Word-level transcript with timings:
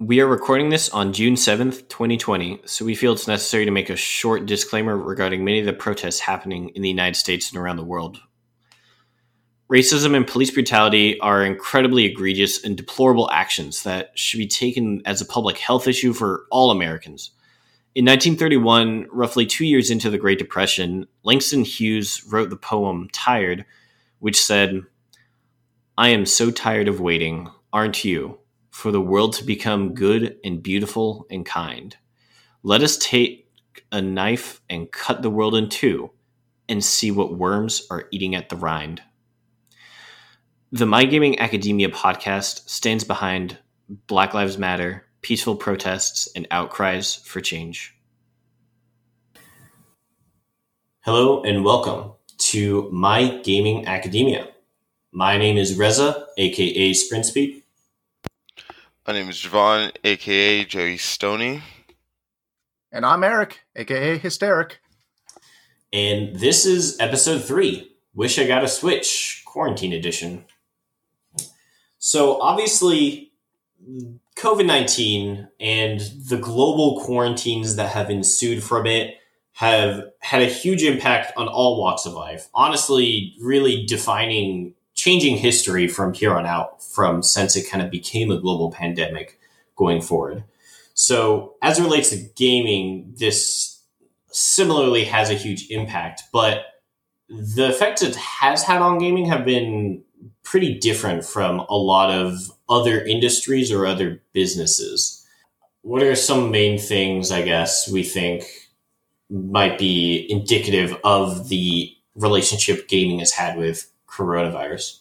We 0.00 0.20
are 0.20 0.26
recording 0.26 0.70
this 0.70 0.88
on 0.88 1.12
June 1.12 1.34
7th, 1.34 1.88
2020, 1.88 2.62
so 2.64 2.84
we 2.84 2.96
feel 2.96 3.12
it's 3.12 3.28
necessary 3.28 3.64
to 3.64 3.70
make 3.70 3.90
a 3.90 3.96
short 3.96 4.44
disclaimer 4.44 4.98
regarding 4.98 5.44
many 5.44 5.60
of 5.60 5.66
the 5.66 5.72
protests 5.72 6.18
happening 6.18 6.70
in 6.70 6.82
the 6.82 6.88
United 6.88 7.14
States 7.14 7.52
and 7.52 7.60
around 7.60 7.76
the 7.76 7.84
world. 7.84 8.18
Racism 9.70 10.16
and 10.16 10.26
police 10.26 10.50
brutality 10.50 11.20
are 11.20 11.44
incredibly 11.44 12.06
egregious 12.06 12.64
and 12.64 12.76
deplorable 12.76 13.30
actions 13.30 13.84
that 13.84 14.10
should 14.18 14.38
be 14.38 14.48
taken 14.48 15.00
as 15.04 15.20
a 15.20 15.26
public 15.26 15.58
health 15.58 15.86
issue 15.86 16.12
for 16.12 16.46
all 16.50 16.72
Americans. 16.72 17.30
In 17.94 18.04
1931, 18.04 19.06
roughly 19.12 19.46
two 19.46 19.64
years 19.64 19.92
into 19.92 20.10
the 20.10 20.18
Great 20.18 20.40
Depression, 20.40 21.06
Langston 21.22 21.62
Hughes 21.62 22.24
wrote 22.28 22.50
the 22.50 22.56
poem 22.56 23.08
Tired, 23.12 23.64
which 24.18 24.42
said, 24.42 24.82
I 25.96 26.08
am 26.08 26.26
so 26.26 26.50
tired 26.50 26.88
of 26.88 26.98
waiting, 26.98 27.48
aren't 27.72 28.04
you, 28.04 28.40
for 28.74 28.90
the 28.90 29.00
world 29.00 29.32
to 29.32 29.44
become 29.44 29.94
good 29.94 30.36
and 30.42 30.60
beautiful 30.60 31.26
and 31.30 31.46
kind. 31.46 31.96
Let 32.64 32.82
us 32.82 32.98
take 32.98 33.46
a 33.92 34.02
knife 34.02 34.60
and 34.68 34.90
cut 34.90 35.22
the 35.22 35.30
world 35.30 35.54
in 35.54 35.68
two 35.68 36.10
and 36.68 36.84
see 36.84 37.12
what 37.12 37.38
worms 37.38 37.86
are 37.88 38.08
eating 38.10 38.34
at 38.34 38.48
the 38.48 38.56
rind. 38.56 39.00
The 40.72 40.86
My 40.86 41.04
Gaming 41.04 41.38
Academia 41.38 41.88
podcast 41.88 42.68
stands 42.68 43.04
behind 43.04 43.58
Black 44.08 44.34
Lives 44.34 44.58
Matter, 44.58 45.06
peaceful 45.22 45.54
protests, 45.54 46.28
and 46.34 46.48
outcries 46.50 47.14
for 47.14 47.40
change. 47.40 47.96
Hello 51.02 51.44
and 51.44 51.64
welcome 51.64 52.10
to 52.38 52.90
My 52.90 53.40
Gaming 53.44 53.86
Academia. 53.86 54.48
My 55.12 55.38
name 55.38 55.58
is 55.58 55.78
Reza, 55.78 56.26
aka 56.36 56.92
Sprint 56.92 57.26
Speed. 57.26 57.63
My 59.06 59.12
name 59.12 59.28
is 59.28 59.36
Javon, 59.36 59.92
aka 60.02 60.64
Joey 60.64 60.96
Stoney. 60.96 61.60
And 62.90 63.04
I'm 63.04 63.22
Eric, 63.22 63.60
aka 63.76 64.16
Hysteric. 64.16 64.80
And 65.92 66.34
this 66.36 66.64
is 66.64 66.98
episode 66.98 67.44
three 67.44 67.92
Wish 68.14 68.38
I 68.38 68.46
Got 68.46 68.64
a 68.64 68.68
Switch, 68.68 69.42
Quarantine 69.44 69.92
Edition. 69.92 70.46
So 71.98 72.40
obviously, 72.40 73.32
COVID 74.38 74.64
19 74.64 75.48
and 75.60 76.00
the 76.00 76.38
global 76.38 77.02
quarantines 77.02 77.76
that 77.76 77.90
have 77.90 78.08
ensued 78.08 78.64
from 78.64 78.86
it 78.86 79.16
have 79.52 80.04
had 80.20 80.40
a 80.40 80.46
huge 80.46 80.82
impact 80.82 81.30
on 81.36 81.46
all 81.46 81.78
walks 81.78 82.06
of 82.06 82.14
life. 82.14 82.48
Honestly, 82.54 83.34
really 83.38 83.84
defining, 83.84 84.72
changing 85.04 85.36
history 85.36 85.86
from 85.86 86.14
here 86.14 86.34
on 86.34 86.46
out, 86.46 86.82
from 86.82 87.22
since 87.22 87.56
it 87.56 87.68
kind 87.68 87.84
of 87.84 87.90
became 87.90 88.30
a 88.30 88.40
global 88.40 88.70
pandemic 88.70 89.38
going 89.76 90.00
forward. 90.00 90.42
So, 90.94 91.56
as 91.60 91.78
it 91.78 91.82
relates 91.82 92.08
to 92.10 92.26
gaming, 92.36 93.12
this 93.18 93.82
similarly 94.30 95.04
has 95.04 95.28
a 95.28 95.34
huge 95.34 95.70
impact, 95.70 96.22
but 96.32 96.64
the 97.28 97.68
effects 97.68 98.00
it 98.00 98.16
has 98.16 98.62
had 98.62 98.80
on 98.80 98.98
gaming 98.98 99.26
have 99.26 99.44
been 99.44 100.02
pretty 100.42 100.78
different 100.78 101.22
from 101.22 101.60
a 101.68 101.76
lot 101.76 102.10
of 102.10 102.50
other 102.70 102.98
industries 103.04 103.70
or 103.70 103.86
other 103.86 104.22
businesses. 104.32 105.26
What 105.82 106.02
are 106.02 106.16
some 106.16 106.50
main 106.50 106.78
things, 106.78 107.30
I 107.30 107.42
guess, 107.42 107.90
we 107.90 108.04
think 108.04 108.44
might 109.28 109.78
be 109.78 110.26
indicative 110.30 110.96
of 111.04 111.50
the 111.50 111.94
relationship 112.14 112.88
gaming 112.88 113.18
has 113.18 113.32
had 113.32 113.58
with 113.58 113.90
coronavirus? 114.14 115.00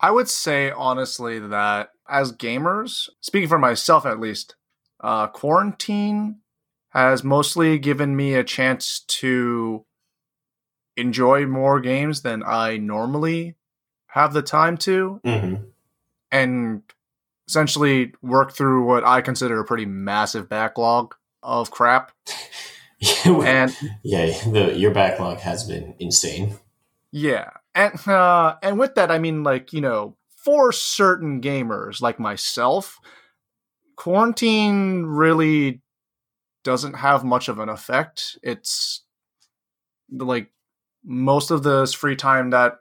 I 0.00 0.10
would 0.10 0.28
say, 0.28 0.70
honestly, 0.70 1.38
that 1.38 1.90
as 2.08 2.32
gamers, 2.32 3.08
speaking 3.20 3.48
for 3.48 3.58
myself 3.58 4.04
at 4.04 4.20
least, 4.20 4.56
uh, 5.00 5.28
quarantine 5.28 6.40
has 6.90 7.24
mostly 7.24 7.78
given 7.78 8.14
me 8.14 8.34
a 8.34 8.44
chance 8.44 9.00
to 9.00 9.84
enjoy 10.96 11.46
more 11.46 11.80
games 11.80 12.22
than 12.22 12.42
I 12.44 12.76
normally 12.76 13.56
have 14.08 14.32
the 14.32 14.42
time 14.42 14.76
to 14.78 15.20
Mm-hmm. 15.24 15.64
and 16.30 16.82
essentially 17.48 18.12
work 18.22 18.52
through 18.52 18.86
what 18.86 19.04
I 19.04 19.20
consider 19.20 19.58
a 19.58 19.64
pretty 19.64 19.86
massive 19.86 20.48
backlog 20.48 21.14
of 21.42 21.70
crap. 21.70 22.12
and 23.26 23.76
yeah, 24.02 24.26
the, 24.50 24.74
your 24.76 24.92
backlog 24.92 25.38
has 25.38 25.64
been 25.64 25.94
insane. 25.98 26.54
yeah, 27.10 27.50
and 27.74 28.08
uh, 28.08 28.56
and 28.62 28.78
with 28.78 28.94
that, 28.94 29.10
I 29.10 29.18
mean, 29.18 29.42
like 29.42 29.72
you 29.72 29.80
know, 29.80 30.16
for 30.44 30.72
certain 30.72 31.40
gamers 31.40 32.00
like 32.00 32.18
myself, 32.18 32.98
quarantine 33.96 35.04
really 35.04 35.82
doesn't 36.62 36.94
have 36.94 37.24
much 37.24 37.48
of 37.48 37.58
an 37.58 37.68
effect. 37.68 38.38
It's 38.42 39.02
like 40.10 40.50
most 41.04 41.50
of 41.50 41.62
the 41.62 41.86
free 41.86 42.16
time 42.16 42.50
that 42.50 42.78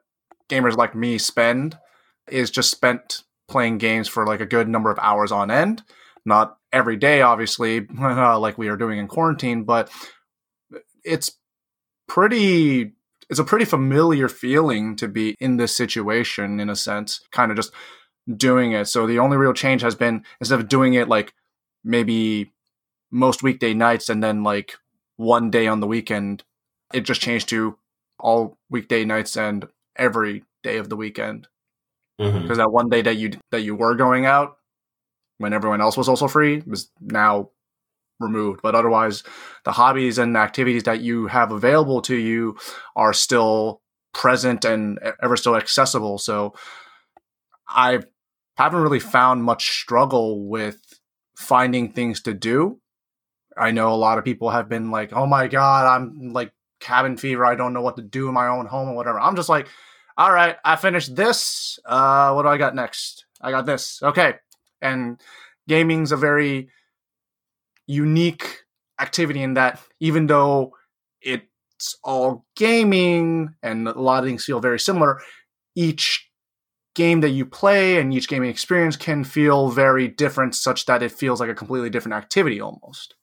gamers 0.50 0.78
like 0.78 0.96
me 0.96 1.18
spend 1.18 1.78
is 2.28 2.50
just 2.50 2.72
spent 2.72 3.24
playing 3.48 3.78
games 3.78 4.08
for 4.08 4.26
like 4.26 4.40
a 4.40 4.46
good 4.46 4.68
number 4.68 4.90
of 4.90 5.00
hours 5.00 5.32
on 5.32 5.52
end. 5.52 5.84
Not 6.26 6.58
every 6.72 6.96
day, 6.96 7.22
obviously, 7.22 7.86
like 8.00 8.58
we 8.58 8.70
are 8.70 8.78
doing 8.78 9.00
in 9.00 9.08
quarantine, 9.08 9.64
but 9.64 9.90
it's 11.04 11.38
pretty. 12.08 12.94
It's 13.34 13.40
a 13.40 13.44
pretty 13.44 13.66
familiar 13.66 14.30
feeling 14.30 14.96
to 14.98 15.08
be 15.08 15.34
in 15.40 15.58
this 15.58 15.76
situation, 15.76 16.60
in 16.60 16.70
a 16.70 16.76
sense, 16.76 17.20
kind 17.32 17.50
of 17.50 17.58
just 17.58 17.72
doing 18.38 18.74
it. 18.74 18.88
So 18.88 19.08
the 19.08 19.18
only 19.18 19.38
real 19.38 19.54
change 19.54 19.82
has 19.82 19.96
been 19.96 20.24
instead 20.40 20.60
of 20.60 20.68
doing 20.68 20.94
it 20.94 21.10
like 21.10 21.34
maybe 21.84 22.54
most 23.10 23.42
weekday 23.42 23.74
nights 23.74 24.08
and 24.08 24.24
then 24.24 24.44
like 24.44 24.76
one 25.16 25.50
day 25.50 25.66
on 25.66 25.80
the 25.80 25.88
weekend, 25.88 26.44
it 26.94 27.02
just 27.02 27.22
changed 27.22 27.50
to 27.50 27.76
all 28.20 28.60
weekday 28.70 29.04
nights 29.04 29.36
and 29.36 29.68
every 29.96 30.44
day 30.62 30.78
of 30.78 30.90
the 30.90 30.96
weekend 30.96 31.48
mm-hmm. 32.22 32.44
because 32.44 32.58
that 32.58 32.72
one 32.72 32.88
day 32.88 33.02
that 33.02 33.18
you 33.18 33.32
that 33.50 33.62
you 33.62 33.74
were 33.74 33.96
going 33.96 34.28
out 34.28 34.58
when 35.40 35.54
everyone 35.54 35.82
else 35.82 35.98
was 35.98 36.08
also 36.08 36.28
free 36.28 36.62
was 36.68 36.92
now 37.02 37.50
removed 38.24 38.62
but 38.62 38.76
otherwise 38.76 39.24
the 39.66 39.72
hobbies 39.72 40.18
and 40.18 40.36
activities 40.36 40.84
that 40.84 41.02
you 41.02 41.28
have 41.28 41.52
available 41.52 42.02
to 42.02 42.16
you 42.16 42.58
are 42.96 43.14
still 43.14 43.82
present 44.14 44.66
and 44.66 45.00
ever 45.22 45.36
still 45.36 45.56
accessible 45.56 46.18
so 46.18 46.54
i 47.68 48.00
haven't 48.58 48.82
really 48.82 49.00
found 49.00 49.44
much 49.44 49.72
struggle 49.72 50.48
with 50.48 51.00
finding 51.38 51.92
things 51.92 52.22
to 52.22 52.34
do 52.34 52.80
i 53.58 53.72
know 53.72 53.94
a 53.94 53.96
lot 53.96 54.18
of 54.18 54.24
people 54.24 54.50
have 54.50 54.70
been 54.70 54.90
like 54.92 55.14
oh 55.14 55.26
my 55.26 55.48
god 55.48 55.86
i'm 55.86 56.34
like 56.34 56.52
cabin 56.80 57.18
fever 57.18 57.46
i 57.46 57.56
don't 57.56 57.74
know 57.74 57.82
what 57.82 57.96
to 57.96 58.02
do 58.02 58.28
in 58.28 58.34
my 58.34 58.48
own 58.48 58.66
home 58.66 58.90
or 58.90 58.96
whatever 58.96 59.20
i'm 59.20 59.36
just 59.36 59.50
like 59.50 59.68
all 60.18 60.32
right, 60.32 60.58
I 60.64 60.76
finished 60.76 61.16
this. 61.16 61.80
Uh, 61.86 62.34
what 62.34 62.44
do 62.44 62.50
I 62.50 62.58
got 62.58 62.76
next? 62.76 63.26
I 63.42 63.52
got 63.52 63.66
this. 63.66 64.02
Okay. 64.04 64.36
And 64.82 65.20
gaming's 65.68 66.12
a 66.12 66.18
very 66.18 66.70
unique 67.88 68.64
activity 69.00 69.42
in 69.42 69.56
that 69.56 69.80
even 70.00 70.28
though 70.28 70.72
it's 71.22 71.98
all 72.04 72.46
gaming 72.56 73.56
and 73.62 73.88
a 73.88 74.00
lot 74.00 74.24
of 74.24 74.28
things 74.28 74.46
feel 74.46 74.60
very 74.60 74.80
similar, 74.80 75.22
each 75.76 76.30
game 76.96 77.22
that 77.22 77.30
you 77.30 77.46
play 77.46 78.00
and 78.00 78.14
each 78.14 78.28
gaming 78.28 78.50
experience 78.50 78.96
can 78.96 79.24
feel 79.24 79.70
very 79.70 80.08
different, 80.08 80.56
such 80.56 80.86
that 80.86 81.02
it 81.02 81.12
feels 81.12 81.40
like 81.40 81.50
a 81.50 81.56
completely 81.56 81.90
different 81.90 82.16
activity 82.16 82.62
almost. 82.62 83.16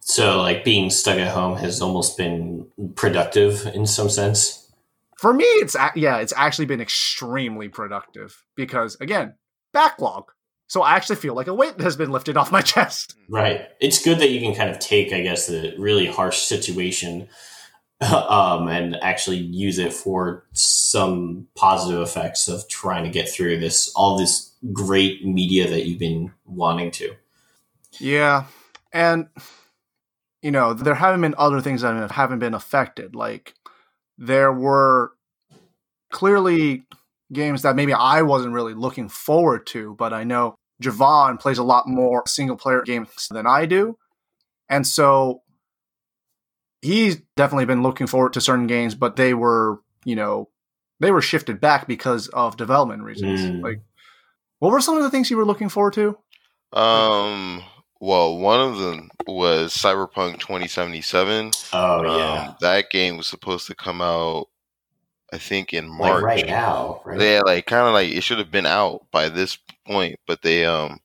So, 0.00 0.40
like 0.40 0.64
being 0.64 0.88
stuck 0.88 1.18
at 1.18 1.32
home 1.34 1.58
has 1.58 1.82
almost 1.82 2.16
been 2.16 2.66
productive 2.94 3.66
in 3.74 3.86
some 3.86 4.08
sense. 4.08 4.72
For 5.18 5.34
me, 5.34 5.44
it's 5.44 5.76
yeah, 5.96 6.18
it's 6.18 6.32
actually 6.36 6.66
been 6.66 6.80
extremely 6.80 7.68
productive 7.68 8.42
because 8.56 8.96
again, 9.00 9.34
backlog. 9.72 10.30
So 10.68 10.82
I 10.82 10.94
actually 10.94 11.16
feel 11.16 11.34
like 11.34 11.46
a 11.46 11.54
weight 11.54 11.80
has 11.80 11.96
been 11.96 12.10
lifted 12.10 12.36
off 12.36 12.52
my 12.52 12.60
chest. 12.62 13.16
Right. 13.28 13.68
It's 13.80 14.02
good 14.02 14.18
that 14.20 14.30
you 14.30 14.40
can 14.40 14.54
kind 14.54 14.70
of 14.70 14.78
take, 14.78 15.12
I 15.12 15.22
guess, 15.22 15.46
the 15.46 15.74
really 15.78 16.06
harsh 16.06 16.38
situation 16.38 17.28
um, 18.00 18.68
and 18.68 18.96
actually 19.02 19.38
use 19.38 19.78
it 19.78 19.92
for 19.92 20.44
some 20.52 21.48
positive 21.56 22.00
effects 22.00 22.48
of 22.48 22.68
trying 22.68 23.04
to 23.04 23.10
get 23.10 23.28
through 23.28 23.58
this, 23.58 23.92
all 23.96 24.16
this 24.16 24.52
great 24.72 25.24
media 25.24 25.68
that 25.68 25.86
you've 25.86 25.98
been 25.98 26.32
wanting 26.44 26.90
to. 26.92 27.14
Yeah, 27.98 28.44
and 28.92 29.28
you 30.42 30.50
know 30.50 30.74
there 30.74 30.94
haven't 30.94 31.20
been 31.22 31.34
other 31.36 31.60
things 31.60 31.82
that 31.82 32.10
haven't 32.10 32.38
been 32.38 32.54
affected. 32.54 33.14
Like 33.14 33.54
there 34.16 34.52
were 34.52 35.12
clearly 36.10 36.84
games 37.32 37.62
that 37.62 37.76
maybe 37.76 37.92
I 37.92 38.22
wasn't 38.22 38.54
really 38.54 38.74
looking 38.74 39.08
forward 39.08 39.66
to, 39.68 39.94
but 39.94 40.12
I 40.12 40.24
know 40.24 40.54
Javon 40.82 41.40
plays 41.40 41.58
a 41.58 41.64
lot 41.64 41.88
more 41.88 42.22
single 42.26 42.56
player 42.56 42.82
games 42.82 43.28
than 43.30 43.46
I 43.46 43.66
do. 43.66 43.98
And 44.68 44.86
so 44.86 45.42
he's 46.82 47.16
definitely 47.36 47.64
been 47.64 47.82
looking 47.82 48.06
forward 48.06 48.34
to 48.34 48.40
certain 48.40 48.66
games, 48.66 48.94
but 48.94 49.16
they 49.16 49.34
were, 49.34 49.80
you 50.04 50.16
know, 50.16 50.48
they 51.00 51.10
were 51.10 51.22
shifted 51.22 51.60
back 51.60 51.86
because 51.86 52.28
of 52.28 52.56
development 52.56 53.02
reasons. 53.02 53.40
Mm. 53.40 53.62
Like, 53.62 53.80
what 54.58 54.72
were 54.72 54.80
some 54.80 54.96
of 54.96 55.02
the 55.02 55.10
things 55.10 55.30
you 55.30 55.36
were 55.36 55.44
looking 55.46 55.68
forward 55.68 55.94
to? 55.94 56.18
Um. 56.72 57.62
Well, 58.00 58.38
one 58.38 58.60
of 58.60 58.78
them 58.78 59.10
was 59.26 59.76
Cyberpunk 59.76 60.38
2077. 60.38 61.50
Oh 61.72 61.98
Um, 61.98 62.18
yeah, 62.18 62.54
that 62.60 62.90
game 62.90 63.16
was 63.16 63.26
supposed 63.26 63.66
to 63.66 63.74
come 63.74 64.00
out, 64.00 64.46
I 65.32 65.38
think, 65.38 65.74
in 65.74 65.88
March. 65.88 66.22
like 66.22 66.22
right 66.22 66.46
now, 66.46 67.00
right? 67.04 67.20
Yeah, 67.20 67.40
like 67.44 67.66
kind 67.66 67.86
of 67.86 67.92
like 67.92 68.10
it 68.10 68.22
should 68.22 68.38
have 68.38 68.50
been 68.50 68.66
out 68.66 69.06
by 69.10 69.28
this 69.28 69.58
point, 69.86 70.18
but 70.26 70.42
they 70.42 70.64
um 70.64 71.00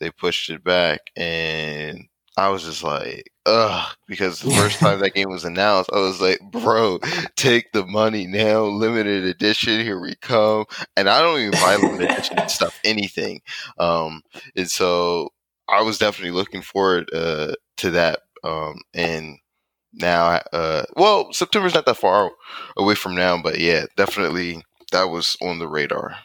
they 0.00 0.10
pushed 0.10 0.50
it 0.50 0.64
back, 0.64 1.00
and 1.16 2.06
I 2.36 2.48
was 2.50 2.62
just 2.64 2.84
like, 2.84 3.30
ugh, 3.46 3.94
because 4.06 4.40
the 4.40 4.50
first 4.50 4.78
time 4.80 5.00
that 5.00 5.14
game 5.14 5.28
was 5.28 5.44
announced, 5.44 5.90
I 5.92 5.98
was 5.98 6.20
like, 6.20 6.40
bro, 6.50 6.98
take 7.36 7.72
the 7.72 7.84
money 7.84 8.26
now, 8.26 8.62
limited 8.64 9.24
edition, 9.24 9.80
here 9.80 10.00
we 10.00 10.14
come, 10.16 10.64
and 10.96 11.08
I 11.08 11.20
don't 11.20 11.40
even 11.40 11.50
buy 11.52 11.76
limited 11.76 12.10
edition 12.10 12.48
stuff, 12.48 12.78
anything, 12.84 13.40
um, 13.78 14.22
and 14.56 14.70
so 14.70 15.30
I 15.68 15.82
was 15.82 15.98
definitely 15.98 16.30
looking 16.32 16.62
forward 16.62 17.10
uh 17.12 17.54
to 17.78 17.90
that, 17.90 18.20
um, 18.44 18.80
and 18.94 19.38
now, 19.98 20.40
uh, 20.52 20.84
well, 20.96 21.32
September's 21.32 21.74
not 21.74 21.86
that 21.86 21.96
far 21.96 22.30
away 22.76 22.94
from 22.94 23.14
now, 23.14 23.40
but 23.40 23.58
yeah, 23.58 23.86
definitely 23.96 24.62
that 24.92 25.04
was 25.04 25.36
on 25.42 25.58
the 25.58 25.68
radar. 25.68 26.16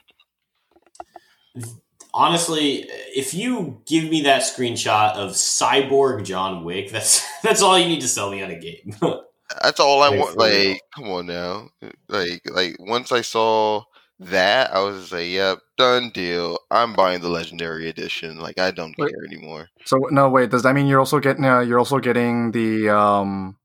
Honestly, 2.14 2.86
if 3.16 3.34
you 3.34 3.82
give 3.88 4.10
me 4.10 4.22
that 4.22 4.44
screenshot 4.44 5.16
of 5.16 5.32
cyborg 5.32 6.24
John 6.24 6.64
Wick, 6.64 6.90
that's 6.92 7.26
that's 7.42 7.62
all 7.62 7.78
you 7.78 7.88
need 7.88 8.02
to 8.02 8.08
sell 8.08 8.32
me 8.32 8.44
on 8.44 8.52
a 8.52 8.60
game. 8.60 8.96
That's 9.62 9.80
all 9.80 10.02
I 10.02 10.10
want. 10.10 10.36
Like, 10.36 10.82
come 10.96 11.12
on 11.12 11.28
now. 11.28 11.70
Like, 12.08 12.42
like 12.50 12.76
once 12.80 13.12
I 13.12 13.22
saw 13.22 13.84
that, 14.18 14.74
I 14.74 14.80
was 14.80 15.12
like, 15.12 15.28
"Yep, 15.28 15.60
done 15.78 16.10
deal. 16.10 16.58
I'm 16.72 16.94
buying 16.94 17.22
the 17.22 17.30
legendary 17.30 17.88
edition. 17.88 18.40
Like, 18.40 18.58
I 18.58 18.72
don't 18.72 18.98
Wait. 18.98 19.12
care 19.12 19.26
anymore." 19.26 19.70
So 19.86 19.98
no, 20.10 20.28
wait. 20.30 20.50
Does 20.50 20.64
that 20.64 20.74
mean 20.74 20.88
you're 20.88 20.98
also 20.98 21.20
getting 21.20 21.46
uh, 21.46 21.60
you're 21.60 21.78
also 21.78 22.00
getting 22.00 22.52
the 22.52 22.90
um 22.90 23.58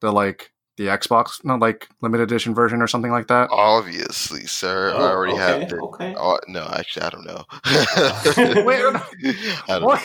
the 0.00 0.12
like 0.12 0.52
the 0.76 0.86
Xbox 0.86 1.42
no 1.44 1.56
like 1.56 1.88
limited 2.02 2.24
edition 2.24 2.54
version 2.54 2.82
or 2.82 2.86
something 2.86 3.10
like 3.12 3.28
that? 3.28 3.48
Obviously, 3.50 4.46
sir. 4.46 4.94
I 4.94 4.98
Oh, 4.98 5.08
already 5.08 5.34
okay, 5.34 5.42
have 5.42 5.68
the. 5.68 5.76
okay. 5.82 6.14
Oh, 6.18 6.38
no, 6.48 6.66
actually, 6.72 7.02
I 7.02 7.10
don't 7.10 7.26
know. 7.26 7.44
Wait, 8.64 8.80
I 9.68 9.78
don't 9.78 9.82
What? 9.84 10.02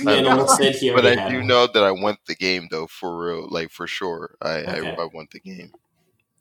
Man, 0.00 0.26
almost 0.26 0.56
said 0.56 0.74
he 0.76 0.90
but 0.90 1.06
I 1.06 1.16
do 1.16 1.38
one. 1.38 1.46
know 1.46 1.66
that 1.72 1.82
I 1.82 1.90
want 1.90 2.18
the 2.26 2.34
game 2.34 2.68
though, 2.70 2.86
for 2.86 3.16
real, 3.26 3.48
like 3.50 3.70
for 3.70 3.86
sure. 3.86 4.36
I 4.42 4.64
Okay. 4.66 4.90
I, 4.98 5.02
I 5.02 5.08
want 5.12 5.30
the 5.30 5.40
game. 5.40 5.72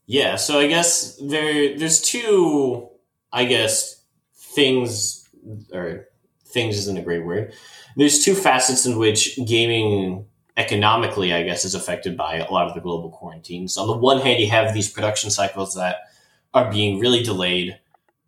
Yeah, 0.05 0.35
so 0.35 0.59
I 0.59 0.67
guess 0.67 1.15
there 1.17 1.77
there's 1.77 2.01
two 2.01 2.89
I 3.31 3.45
guess 3.45 4.03
things 4.35 5.27
or 5.73 6.07
things 6.45 6.77
isn't 6.77 6.97
a 6.97 7.01
great 7.01 7.25
word. 7.25 7.53
There's 7.95 8.23
two 8.23 8.35
facets 8.35 8.85
in 8.85 8.97
which 8.97 9.39
gaming 9.45 10.25
economically 10.57 11.33
I 11.33 11.44
guess 11.44 11.65
is 11.65 11.75
affected 11.75 12.15
by 12.15 12.38
a 12.38 12.51
lot 12.51 12.67
of 12.67 12.73
the 12.73 12.81
global 12.81 13.09
quarantines. 13.09 13.77
On 13.77 13.88
the 13.88 13.97
one 13.97 14.21
hand, 14.21 14.39
you 14.39 14.50
have 14.50 14.73
these 14.73 14.89
production 14.89 15.31
cycles 15.31 15.75
that 15.75 15.97
are 16.53 16.71
being 16.71 17.00
really 17.00 17.23
delayed. 17.23 17.79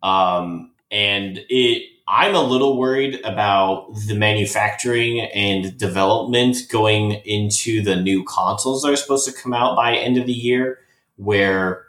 Um, 0.02 0.72
and 0.90 1.40
it 1.48 1.82
I'm 2.08 2.36
a 2.36 2.42
little 2.42 2.78
worried 2.78 3.20
about 3.24 3.92
the 4.06 4.14
manufacturing 4.14 5.20
and 5.20 5.76
development 5.76 6.56
going 6.70 7.12
into 7.24 7.82
the 7.82 7.96
new 7.96 8.22
consoles 8.24 8.82
that 8.82 8.92
are 8.92 8.96
supposed 8.96 9.26
to 9.26 9.32
come 9.32 9.52
out 9.52 9.74
by 9.74 9.96
end 9.96 10.16
of 10.16 10.26
the 10.26 10.32
year 10.32 10.78
where 11.16 11.86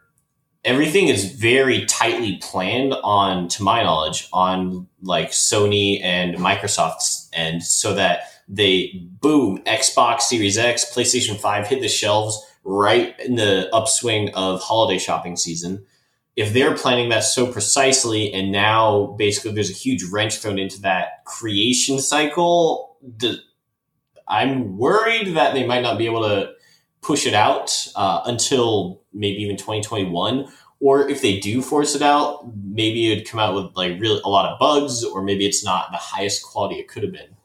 everything 0.65 1.07
is 1.07 1.31
very 1.33 1.85
tightly 1.85 2.37
planned 2.41 2.95
on 3.03 3.47
to 3.49 3.61
my 3.61 3.83
knowledge 3.83 4.27
on 4.33 4.87
like 5.03 5.29
sony 5.29 6.01
and 6.03 6.35
microsoft's 6.37 7.29
end 7.33 7.61
so 7.61 7.93
that 7.93 8.23
they 8.47 9.07
boom 9.21 9.61
xbox 9.63 10.21
series 10.21 10.57
x 10.57 10.85
playstation 10.94 11.38
5 11.38 11.67
hit 11.67 11.81
the 11.81 11.89
shelves 11.89 12.41
right 12.67 13.17
in 13.21 13.35
the 13.35 13.73
upswing 13.73 14.29
of 14.35 14.61
holiday 14.61 14.99
shopping 14.99 15.38
season. 15.38 15.85
If 16.35 16.53
they're 16.53 16.75
planning 16.75 17.09
that 17.09 17.23
so 17.23 17.51
precisely 17.51 18.31
and 18.31 18.51
now 18.51 19.15
basically 19.17 19.53
there's 19.53 19.71
a 19.71 19.73
huge 19.73 20.03
wrench 20.03 20.38
thrown 20.38 20.59
into 20.59 20.81
that 20.81 21.25
creation 21.25 21.99
cycle 21.99 22.97
the, 23.01 23.39
i'm 24.27 24.77
worried 24.77 25.35
that 25.35 25.53
they 25.53 25.65
might 25.65 25.81
not 25.81 25.97
be 25.97 26.05
able 26.05 26.23
to 26.23 26.51
push 27.01 27.25
it 27.25 27.33
out 27.33 27.88
uh, 27.95 28.21
until 28.25 29.01
maybe 29.13 29.41
even 29.41 29.55
2021 29.55 30.47
or 30.79 31.07
if 31.09 31.21
they 31.21 31.39
do 31.39 31.61
force 31.61 31.95
it 31.95 32.01
out 32.01 32.51
maybe 32.63 33.11
it'd 33.11 33.27
come 33.27 33.39
out 33.39 33.55
with 33.55 33.75
like 33.75 33.99
really 33.99 34.19
a 34.25 34.29
lot 34.29 34.51
of 34.51 34.59
bugs 34.59 35.03
or 35.03 35.23
maybe 35.23 35.45
it's 35.45 35.63
not 35.63 35.91
the 35.91 35.97
highest 35.97 36.44
quality 36.44 36.75
it 36.75 36.88
could 36.88 37.03
have 37.03 37.13
been 37.13 37.36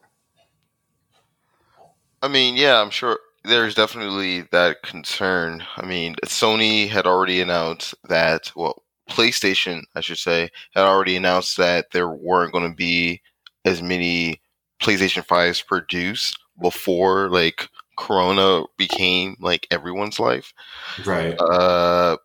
I 2.22 2.28
mean, 2.28 2.56
yeah, 2.56 2.80
I'm 2.80 2.90
sure 2.90 3.19
there's 3.44 3.74
definitely 3.74 4.42
that 4.52 4.82
concern. 4.82 5.64
I 5.76 5.84
mean, 5.84 6.14
Sony 6.24 6.88
had 6.88 7.06
already 7.06 7.40
announced 7.40 7.94
that, 8.08 8.52
well, 8.54 8.82
PlayStation, 9.10 9.82
I 9.96 10.00
should 10.00 10.19
say, 10.19 10.48
had 10.74 10.84
already 10.84 11.16
announced 11.16 11.56
that 11.56 11.90
there 11.90 12.08
weren't 12.08 12.52
going 12.52 12.70
to 12.70 12.76
be 12.76 13.20
as 13.64 13.82
many 13.82 14.40
PlayStation 14.80 15.26
5s 15.26 15.66
produced 15.66 16.38
before 16.60 17.28
like 17.28 17.69
Corona 17.98 18.64
became 18.76 19.36
like 19.40 19.66
everyone's 19.70 20.18
life. 20.18 20.52
right 21.04 21.34
Uh, 21.40 22.16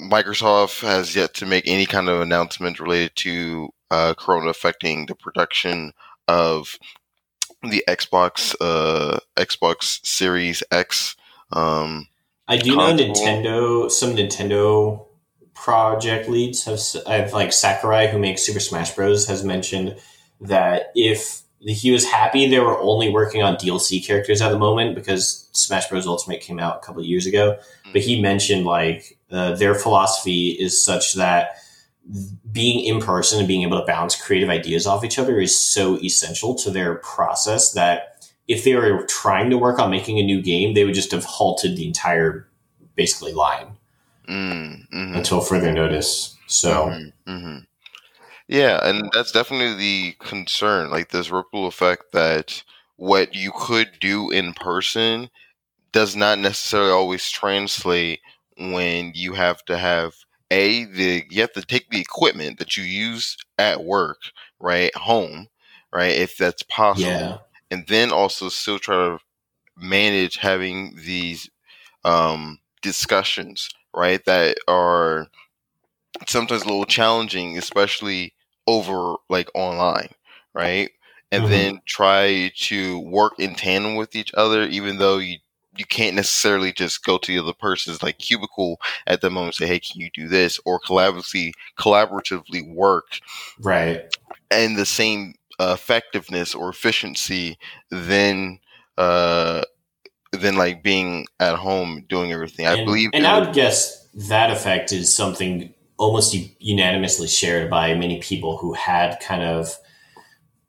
Microsoft 0.00 0.80
has 0.80 1.14
yet 1.14 1.34
to 1.34 1.46
make 1.46 1.64
any 1.66 1.86
kind 1.86 2.08
of 2.08 2.20
announcement 2.20 2.80
related 2.80 3.14
to 3.16 3.68
uh, 3.90 4.14
Corona 4.14 4.48
affecting 4.48 5.06
the 5.06 5.14
production 5.14 5.92
of 6.26 6.76
the 7.70 7.84
Xbox 7.88 8.54
uh, 8.60 9.18
Xbox 9.36 10.04
Series 10.06 10.62
X. 10.70 11.16
Um, 11.52 12.08
i 12.46 12.56
do 12.58 12.76
know 12.76 12.94
nintendo 12.94 13.90
some 13.90 14.14
nintendo 14.14 15.06
project 15.54 16.28
leads 16.28 16.64
have, 16.64 16.80
have 17.06 17.32
like 17.32 17.52
sakurai 17.52 18.06
who 18.06 18.18
makes 18.18 18.42
super 18.42 18.60
smash 18.60 18.94
bros 18.94 19.26
has 19.28 19.42
mentioned 19.44 19.96
that 20.40 20.90
if 20.94 21.42
he 21.60 21.90
was 21.90 22.04
happy 22.04 22.48
they 22.48 22.60
were 22.60 22.78
only 22.80 23.08
working 23.08 23.42
on 23.42 23.56
dlc 23.56 24.04
characters 24.06 24.42
at 24.42 24.50
the 24.50 24.58
moment 24.58 24.94
because 24.94 25.44
smash 25.54 25.88
bros. 25.88 26.06
Ultimate 26.06 26.40
came 26.40 26.58
out 26.58 26.76
a 26.76 26.80
couple 26.80 27.00
of 27.00 27.06
years 27.06 27.26
ago. 27.26 27.58
But 27.92 28.02
he 28.02 28.20
mentioned 28.20 28.66
like 28.66 29.18
uh, 29.30 29.54
their 29.54 29.74
philosophy 29.74 30.50
is 30.50 30.84
such 30.84 31.14
that 31.14 31.56
being 32.52 32.84
in 32.84 33.00
person 33.00 33.38
and 33.38 33.48
being 33.48 33.62
able 33.62 33.80
to 33.80 33.86
bounce 33.86 34.20
creative 34.20 34.48
ideas 34.48 34.86
off 34.86 35.04
each 35.04 35.18
other 35.18 35.40
is 35.40 35.58
so 35.58 35.96
essential 36.02 36.54
to 36.54 36.70
their 36.70 36.96
process 36.96 37.72
that 37.72 38.28
if 38.46 38.64
they 38.64 38.74
were 38.74 39.04
trying 39.06 39.50
to 39.50 39.58
work 39.58 39.78
on 39.78 39.90
making 39.90 40.18
a 40.18 40.22
new 40.22 40.42
game, 40.42 40.74
they 40.74 40.84
would 40.84 40.94
just 40.94 41.12
have 41.12 41.24
halted 41.24 41.76
the 41.76 41.86
entire 41.86 42.46
basically 42.94 43.32
line 43.32 43.68
mm, 44.28 44.88
mhm. 44.92 45.16
until 45.16 45.40
further 45.40 45.72
notice. 45.72 46.36
So 46.46 46.88
Mhm, 46.88 47.12
mhm. 47.26 47.66
Yeah, 48.46 48.86
and 48.86 49.10
that's 49.14 49.32
definitely 49.32 49.74
the 49.74 50.12
concern. 50.18 50.90
Like 50.90 51.10
this 51.10 51.30
ripple 51.30 51.66
effect 51.66 52.12
that 52.12 52.62
what 52.96 53.34
you 53.34 53.50
could 53.56 53.92
do 54.00 54.30
in 54.30 54.52
person 54.52 55.30
does 55.92 56.14
not 56.14 56.38
necessarily 56.38 56.90
always 56.90 57.30
translate 57.30 58.20
when 58.58 59.12
you 59.14 59.32
have 59.32 59.64
to 59.64 59.78
have 59.78 60.14
a 60.50 60.84
the 60.84 61.24
you 61.30 61.40
have 61.40 61.52
to 61.52 61.62
take 61.62 61.90
the 61.90 62.00
equipment 62.00 62.58
that 62.58 62.76
you 62.76 62.84
use 62.84 63.36
at 63.58 63.84
work 63.84 64.18
right 64.60 64.94
home 64.96 65.48
right 65.92 66.12
if 66.12 66.36
that's 66.36 66.62
possible 66.64 67.36
yeah, 67.36 67.38
and 67.70 67.86
then 67.88 68.12
also 68.12 68.48
still 68.48 68.78
try 68.78 68.94
to 68.96 69.18
manage 69.76 70.36
having 70.38 70.94
these 70.96 71.48
um, 72.04 72.58
discussions, 72.82 73.70
right? 73.94 74.24
That 74.26 74.56
are 74.68 75.28
sometimes 76.28 76.62
a 76.62 76.66
little 76.66 76.84
challenging, 76.84 77.58
especially 77.58 78.34
over 78.66 79.16
like 79.28 79.48
online, 79.54 80.10
right? 80.54 80.90
And 81.32 81.44
Mhm. 81.44 81.48
then 81.48 81.80
try 81.86 82.52
to 82.56 83.00
work 83.00 83.34
in 83.38 83.54
tandem 83.54 83.96
with 83.96 84.14
each 84.14 84.32
other, 84.34 84.64
even 84.64 84.98
though 84.98 85.18
you 85.18 85.38
you 85.76 85.84
can't 85.84 86.16
necessarily 86.16 86.72
just 86.72 87.04
go 87.04 87.18
to 87.18 87.32
the 87.32 87.38
other 87.42 87.52
person's 87.52 88.02
like 88.02 88.18
cubicle 88.18 88.80
at 89.06 89.20
the 89.20 89.30
moment 89.30 89.58
and 89.60 89.66
say, 89.66 89.66
"Hey, 89.66 89.80
can 89.80 90.00
you 90.00 90.10
do 90.14 90.28
this?" 90.28 90.60
or 90.64 90.80
collaboratively 90.80 91.52
collaboratively 91.78 92.74
work 92.74 93.18
right. 93.60 94.02
and 94.50 94.76
the 94.76 94.86
same 94.86 95.34
uh, 95.58 95.72
effectiveness 95.74 96.54
or 96.54 96.68
efficiency 96.68 97.58
than 97.90 98.58
uh 98.98 99.62
than 100.32 100.56
like 100.56 100.82
being 100.82 101.26
at 101.40 101.56
home 101.56 102.04
doing 102.08 102.32
everything. 102.32 102.66
I 102.66 102.84
believe 102.84 103.10
and 103.12 103.26
I 103.26 103.38
would- 103.38 103.48
would 103.48 103.54
guess 103.54 104.08
that 104.14 104.50
effect 104.50 104.92
is 104.92 105.14
something 105.14 105.72
almost 105.96 106.34
unanimously 106.60 107.28
shared 107.28 107.70
by 107.70 107.94
many 107.94 108.20
people 108.20 108.56
who 108.56 108.72
had 108.72 109.20
kind 109.20 109.42
of 109.42 109.76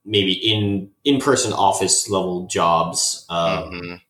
maybe 0.05 0.33
in 0.33 0.91
in 1.03 1.19
person 1.19 1.51
office 1.51 2.09
level 2.09 2.45
jobs. 2.47 3.25
Um, 3.29 3.71
Mhm. 3.71 4.01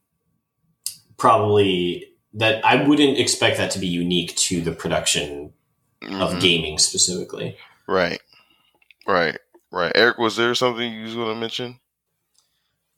Probably 1.25 2.07
that 2.33 2.63
I 2.63 2.87
wouldn't 2.87 3.17
expect 3.17 3.57
that 3.57 3.71
to 3.71 3.79
be 3.79 3.87
unique 3.87 4.35
to 4.35 4.61
the 4.61 4.71
production 4.71 5.53
of 6.03 6.33
Mhm. 6.33 6.41
gaming 6.41 6.77
specifically. 6.77 7.57
right, 7.87 8.21
right, 9.07 9.37
right. 9.71 9.91
Eric, 9.95 10.17
was 10.17 10.35
there 10.35 10.53
something 10.53 10.93
you 10.93 11.03
was 11.03 11.15
going 11.15 11.33
to 11.33 11.39
mention? 11.39 11.79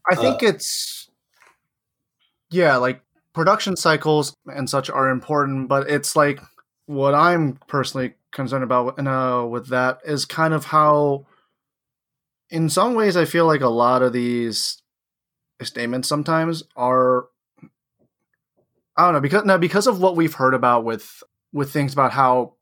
I 0.10 0.16
think 0.16 0.44
uh, 0.44 0.48
it's 0.48 1.10
yeah, 2.50 2.78
like 2.78 3.02
production 3.34 3.76
cycles 3.76 4.34
and 4.46 4.70
such 4.70 4.90
are 4.90 5.10
important, 5.10 5.68
but 5.68 5.90
it's 5.90 6.16
like 6.16 6.42
what 6.86 7.14
I'm 7.14 7.60
personally 7.68 8.16
concerned 8.32 8.64
about 8.64 8.98
uh, 9.00 9.46
with 9.46 9.68
that 9.68 10.00
is 10.06 10.26
kind 10.26 10.54
of 10.54 10.66
how, 10.66 11.26
in 12.50 12.70
some 12.70 12.94
ways, 12.94 13.16
I 13.18 13.26
feel 13.26 13.46
like 13.46 13.62
a 13.62 13.68
lot 13.70 14.02
of 14.02 14.14
these 14.14 14.82
statements 15.62 16.08
sometimes 16.08 16.64
are. 16.76 17.28
I 18.98 19.04
don't 19.04 19.14
know 19.14 19.22
because 19.22 19.46
now 19.46 19.58
because 19.58 19.88
of 19.88 20.02
what 20.02 20.16
we've 20.16 20.34
heard 20.34 20.54
about 20.54 20.84
with 20.84 21.24
with 21.54 21.72
things 21.72 21.94
about 21.94 22.12
how 22.12 22.56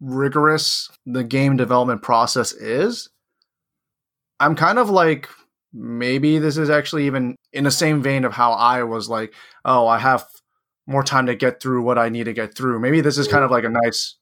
rigorous 0.00 0.90
the 1.06 1.24
game 1.24 1.56
development 1.56 2.02
process 2.02 2.52
is. 2.52 3.08
I'm 4.38 4.54
kind 4.54 4.78
of 4.78 4.90
like 4.90 5.28
maybe 5.72 6.38
this 6.38 6.58
is 6.58 6.68
actually 6.68 7.06
even 7.06 7.36
in 7.52 7.64
the 7.64 7.70
same 7.70 8.02
vein 8.02 8.24
of 8.24 8.34
how 8.34 8.52
I 8.52 8.82
was 8.82 9.08
like, 9.08 9.34
oh, 9.64 9.86
I 9.86 9.98
have 9.98 10.26
more 10.86 11.02
time 11.02 11.26
to 11.26 11.34
get 11.34 11.60
through 11.60 11.82
what 11.82 11.98
I 11.98 12.10
need 12.10 12.24
to 12.24 12.32
get 12.32 12.54
through. 12.54 12.78
Maybe 12.78 13.00
this 13.00 13.18
is 13.18 13.28
kind 13.28 13.44
of 13.44 13.50
like 13.50 13.64
a 13.64 13.70
nice 13.70 14.16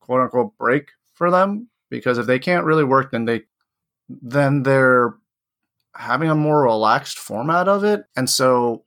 quote 0.00 0.20
unquote 0.20 0.56
break 0.58 0.90
for 1.14 1.30
them 1.30 1.68
because 1.90 2.18
if 2.18 2.26
they 2.26 2.38
can't 2.38 2.64
really 2.64 2.84
work 2.84 3.10
then 3.10 3.24
they 3.24 3.42
then 4.08 4.62
they're 4.62 5.14
having 5.94 6.30
a 6.30 6.34
more 6.34 6.62
relaxed 6.62 7.18
format 7.18 7.68
of 7.68 7.84
it. 7.84 8.04
And 8.16 8.28
so 8.28 8.84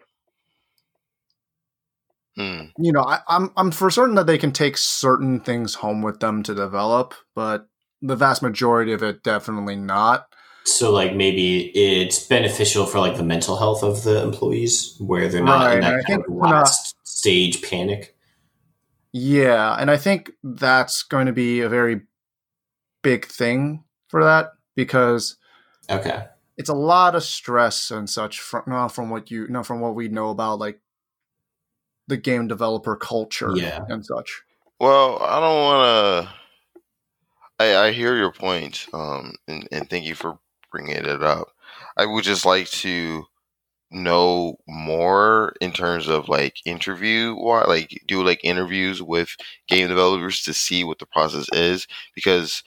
hmm. 2.36 2.66
you 2.78 2.92
know, 2.92 3.04
I, 3.04 3.20
I'm 3.28 3.52
I'm 3.58 3.72
for 3.72 3.90
certain 3.90 4.16
that 4.16 4.28
they 4.28 4.38
can 4.38 4.52
take 4.52 4.78
certain 4.78 5.40
things 5.40 5.76
home 5.76 6.02
with 6.02 6.20
them 6.20 6.44
to 6.44 6.56
develop, 6.56 7.14
but 7.36 7.68
the 8.02 8.16
vast 8.16 8.42
majority 8.42 8.94
of 8.94 9.04
it 9.04 9.24
definitely 9.24 9.76
not. 9.76 10.28
So 10.66 10.92
like 10.92 11.16
maybe 11.16 11.70
it's 11.70 12.26
beneficial 12.28 12.86
for 12.86 13.00
like 13.00 13.18
the 13.18 13.24
mental 13.24 13.58
health 13.58 13.84
of 13.84 14.04
the 14.04 14.22
employees 14.22 14.96
where 15.00 15.28
they're 15.28 15.44
not 15.44 15.66
right, 15.66 15.76
in 15.76 15.82
that 15.82 16.06
kind 16.08 16.24
of 16.28 16.34
last 16.34 16.96
not, 16.98 17.08
stage 17.08 17.62
panic. 17.64 18.16
Yeah, 19.12 19.76
and 19.80 19.92
I 19.92 19.98
think 19.98 20.32
that's 20.44 21.04
going 21.04 21.26
to 21.26 21.34
be 21.34 21.62
a 21.62 21.70
very 21.70 22.02
big 23.02 23.26
thing 23.26 23.84
for 24.08 24.24
that 24.24 24.52
because 24.76 25.38
okay, 25.90 26.26
it's 26.58 26.70
a 26.70 26.76
lot 26.76 27.16
of 27.16 27.24
stress 27.24 27.92
and 27.92 28.10
such 28.10 28.40
from 28.40 28.90
from 28.90 29.10
what 29.10 29.32
you 29.32 29.48
know 29.48 29.64
from 29.64 29.80
what 29.80 29.96
we 29.96 30.08
know 30.08 30.30
about 30.30 30.60
like 30.60 30.80
the 32.12 32.18
game 32.18 32.46
developer 32.46 32.98
culture 32.98 33.54
yeah. 33.56 33.86
and 33.88 34.06
such. 34.06 34.44
Well, 34.82 35.18
I 35.22 35.40
don't 35.40 35.64
want 35.64 36.28
to. 36.28 36.34
I, 37.64 37.88
I 37.88 37.92
hear 37.92 38.18
your 38.18 38.34
point, 38.34 38.86
um, 38.94 39.34
and, 39.48 39.68
and 39.72 39.90
thank 39.90 40.06
you 40.06 40.14
for 40.14 40.38
bringing 40.72 40.96
it 40.96 41.24
up. 41.24 41.48
I 41.96 42.06
would 42.06 42.26
just 42.26 42.46
like 42.46 42.68
to 42.70 43.24
know 43.92 44.58
more 44.68 45.54
in 45.62 45.72
terms 45.72 46.08
of 46.08 46.30
like 46.30 46.56
interview 46.66 47.36
like 47.68 48.02
do 48.08 48.24
like 48.24 48.40
interviews 48.42 49.02
with 49.02 49.36
game 49.68 49.90
developers 49.90 50.42
to 50.42 50.54
see 50.54 50.86
what 50.86 50.98
the 50.98 51.06
process 51.06 51.46
is 51.52 51.88
because 52.16 52.64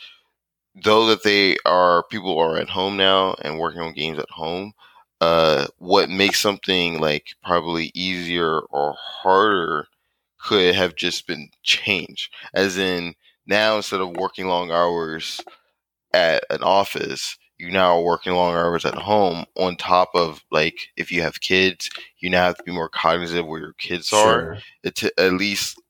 though 0.82 1.06
that 1.06 1.22
they 1.22 1.56
are 1.64 2.04
people 2.10 2.38
are 2.38 2.58
at 2.58 2.68
home 2.68 2.98
now 2.98 3.34
and 3.40 3.58
working 3.58 3.80
on 3.80 3.94
games 3.94 4.18
at 4.18 4.28
home 4.28 4.74
uh 5.20 5.66
what 5.78 6.10
makes 6.10 6.40
something 6.40 7.00
like 7.00 7.28
probably 7.42 7.90
easier 7.94 8.60
or 8.70 8.94
harder 8.98 9.86
could 10.38 10.74
have 10.74 10.94
just 10.94 11.26
been 11.26 11.48
changed 11.62 12.32
as 12.52 12.76
in 12.76 13.14
now 13.46 13.76
instead 13.76 14.00
of 14.00 14.16
working 14.16 14.46
long 14.46 14.70
hours 14.70 15.40
at 16.12 16.44
an 16.50 16.62
office 16.62 17.36
you 17.58 17.70
now 17.70 17.96
are 17.96 18.02
working 18.02 18.32
long 18.32 18.54
hours 18.54 18.84
at 18.84 18.94
home 18.94 19.44
on 19.56 19.76
top 19.76 20.10
of 20.14 20.42
like 20.50 20.88
if 20.96 21.10
you 21.10 21.22
have 21.22 21.40
kids 21.40 21.88
you 22.18 22.28
now 22.28 22.44
have 22.44 22.56
to 22.56 22.62
be 22.64 22.72
more 22.72 22.88
cognizant 22.88 23.46
where 23.46 23.60
your 23.60 23.72
kids 23.74 24.08
sure. 24.08 24.18
are 24.18 24.58
it 24.82 25.02
at 25.18 25.32
least 25.32 25.80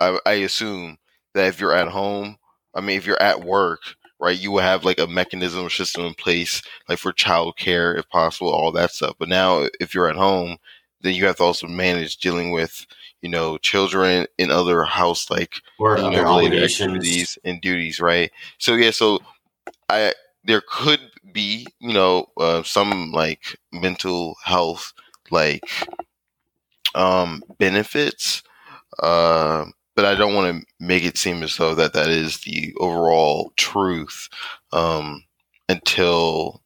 I, 0.00 0.18
I, 0.24 0.32
assume 0.32 0.96
that 1.34 1.48
if 1.48 1.60
you're 1.60 1.74
at 1.74 1.88
home 1.88 2.38
i 2.74 2.80
mean 2.80 2.96
if 2.96 3.06
you're 3.06 3.22
at 3.22 3.44
work 3.44 3.80
right? 4.20 4.38
You 4.38 4.50
will 4.50 4.60
have 4.60 4.84
like 4.84 4.98
a 4.98 5.06
mechanism 5.06 5.66
or 5.66 5.70
system 5.70 6.04
in 6.04 6.14
place 6.14 6.62
like 6.88 6.98
for 6.98 7.12
child 7.12 7.56
care 7.56 7.94
if 7.94 8.08
possible 8.08 8.50
all 8.50 8.72
that 8.72 8.92
stuff. 8.92 9.16
But 9.18 9.28
now 9.28 9.66
if 9.80 9.94
you're 9.94 10.08
at 10.08 10.16
home 10.16 10.56
then 11.02 11.14
you 11.14 11.24
have 11.24 11.36
to 11.36 11.42
also 11.42 11.66
manage 11.66 12.18
dealing 12.18 12.50
with 12.50 12.86
you 13.22 13.28
know 13.28 13.56
children 13.58 14.26
and 14.38 14.50
other 14.50 14.84
house 14.84 15.30
like 15.30 15.62
or 15.78 15.96
you 15.96 16.10
know, 16.10 16.22
related 16.22 16.62
activities 16.62 17.38
and 17.44 17.60
duties 17.60 18.00
right? 18.00 18.30
So 18.58 18.74
yeah 18.74 18.90
so 18.90 19.20
i 19.88 20.12
there 20.44 20.62
could 20.66 21.00
be, 21.32 21.66
you 21.78 21.92
know, 21.92 22.26
uh, 22.36 22.62
some 22.62 23.12
like 23.12 23.56
mental 23.72 24.36
health 24.44 24.92
like 25.30 25.62
um, 26.94 27.42
benefits, 27.58 28.42
uh, 29.00 29.66
but 29.96 30.04
I 30.04 30.14
don't 30.14 30.34
want 30.34 30.54
to 30.60 30.66
make 30.78 31.04
it 31.04 31.18
seem 31.18 31.42
as 31.42 31.56
though 31.56 31.74
that 31.74 31.92
that 31.94 32.08
is 32.08 32.40
the 32.40 32.74
overall 32.78 33.52
truth 33.56 34.28
um, 34.72 35.24
until 35.68 36.62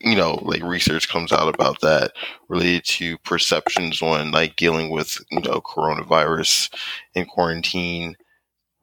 you 0.00 0.16
know 0.16 0.38
like 0.42 0.62
research 0.62 1.08
comes 1.08 1.32
out 1.32 1.52
about 1.52 1.80
that 1.80 2.12
related 2.48 2.84
to 2.84 3.18
perceptions 3.18 4.00
on 4.00 4.30
like 4.30 4.56
dealing 4.56 4.90
with 4.90 5.18
you 5.30 5.40
know 5.40 5.60
coronavirus 5.60 6.72
and 7.14 7.28
quarantine 7.28 8.16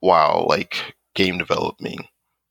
while 0.01 0.46
like 0.50 0.96
game 1.13 1.38
developing 1.38 2.08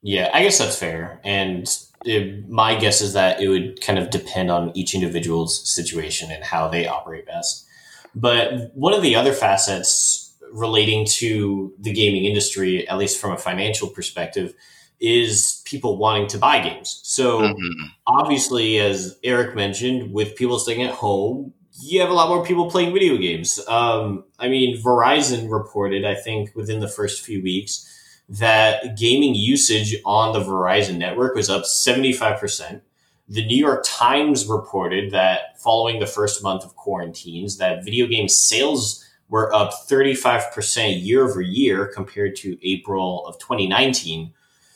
yeah, 0.07 0.29
I 0.35 0.43
guess 0.43 0.59
that's 0.59 0.79
fair. 0.79 1.19
And 1.25 1.67
it, 2.05 2.47
my 2.47 2.75
guess 2.75 3.01
is 3.01 3.15
that 3.15 3.41
it 3.41 3.49
would 3.49 3.81
kind 3.81 3.99
of 3.99 4.11
depend 4.11 4.51
on 4.51 4.71
each 4.77 4.95
individual's 4.95 5.67
situation 5.67 6.31
and 6.31 6.45
how 6.45 6.69
they 6.69 6.87
operate 6.87 7.25
best. 7.25 7.67
But 8.15 8.71
one 8.75 8.93
of 8.93 9.01
the 9.01 9.17
other 9.17 9.33
facets 9.33 10.24
relating 10.55 11.05
to 11.05 11.75
the 11.79 11.93
gaming 11.93 12.25
industry, 12.25 12.89
at 12.89 12.97
least 12.97 13.21
from 13.21 13.33
a 13.33 13.37
financial 13.37 13.89
perspective, 13.89 14.55
is 15.01 15.63
people 15.65 15.99
wanting 15.99 16.29
to 16.29 16.39
buy 16.39 16.61
games. 16.61 17.01
So 17.03 17.41
mm-hmm. 17.41 17.87
obviously, 18.07 18.79
as 18.79 19.19
Eric 19.25 19.57
mentioned, 19.57 20.13
with 20.13 20.37
people 20.37 20.59
staying 20.59 20.83
at 20.83 20.95
home, 20.95 21.53
you 21.83 22.01
have 22.01 22.11
a 22.11 22.15
lot 22.15 22.29
more 22.29 22.45
people 22.45 22.71
playing 22.71 22.95
video 22.95 23.17
games. 23.17 23.61
Um, 23.67 24.25
I 24.39 24.49
mean, 24.49 24.81
Verizon 24.81 25.51
reported, 25.51 26.05
I 26.05 26.15
think, 26.15 26.55
within 26.55 26.79
the 26.79 26.89
first 26.89 27.23
few 27.23 27.43
weeks 27.43 27.91
that 28.29 28.97
gaming 28.97 29.35
usage 29.35 29.97
on 30.07 30.33
the 30.33 30.41
Verizon 30.41 30.97
network 30.97 31.35
was 31.35 31.51
up 31.51 31.65
75%. 31.65 32.81
The 33.29 33.45
New 33.45 33.57
York 33.57 33.85
Times 33.85 34.47
reported 34.47 35.11
that 35.11 35.61
following 35.61 35.99
the 35.99 36.07
first 36.07 36.43
month 36.43 36.65
of 36.65 36.77
quarantines, 36.77 37.59
that 37.59 37.85
video 37.85 38.07
game 38.07 38.29
sales 38.29 39.04
were 39.29 39.53
up 39.55 39.73
35% 39.89 41.05
year 41.05 41.25
over 41.25 41.41
year 41.41 41.87
compared 41.87 42.37
to 42.37 42.59
April 42.69 43.27
of 43.27 43.39
2019. 43.39 44.33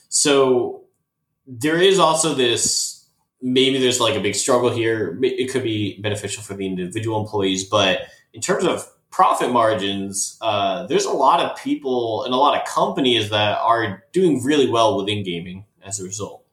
So 0.08 0.84
there 1.46 1.80
is 1.80 1.98
also 1.98 2.34
this 2.34 3.06
maybe 3.40 3.78
there's 3.78 4.00
like 4.00 4.16
a 4.16 4.20
big 4.20 4.34
struggle 4.34 4.70
here. 4.70 5.18
It 5.22 5.50
could 5.50 5.62
be 5.62 6.00
beneficial 6.00 6.42
for 6.42 6.54
the 6.54 6.66
individual 6.66 7.20
employees, 7.20 7.64
but 7.64 8.02
in 8.32 8.40
terms 8.40 8.64
of 8.64 8.84
profit 9.10 9.52
margins, 9.52 10.36
uh, 10.40 10.86
there's 10.86 11.04
a 11.04 11.12
lot 11.12 11.40
of 11.40 11.56
people 11.56 12.24
and 12.24 12.34
a 12.34 12.36
lot 12.36 12.60
of 12.60 12.66
companies 12.66 13.30
that 13.30 13.58
are 13.58 14.04
doing 14.12 14.42
really 14.42 14.68
well 14.68 14.96
within 14.96 15.22
gaming 15.22 15.64
as 15.82 16.00
a 16.00 16.04
result. 16.04 16.44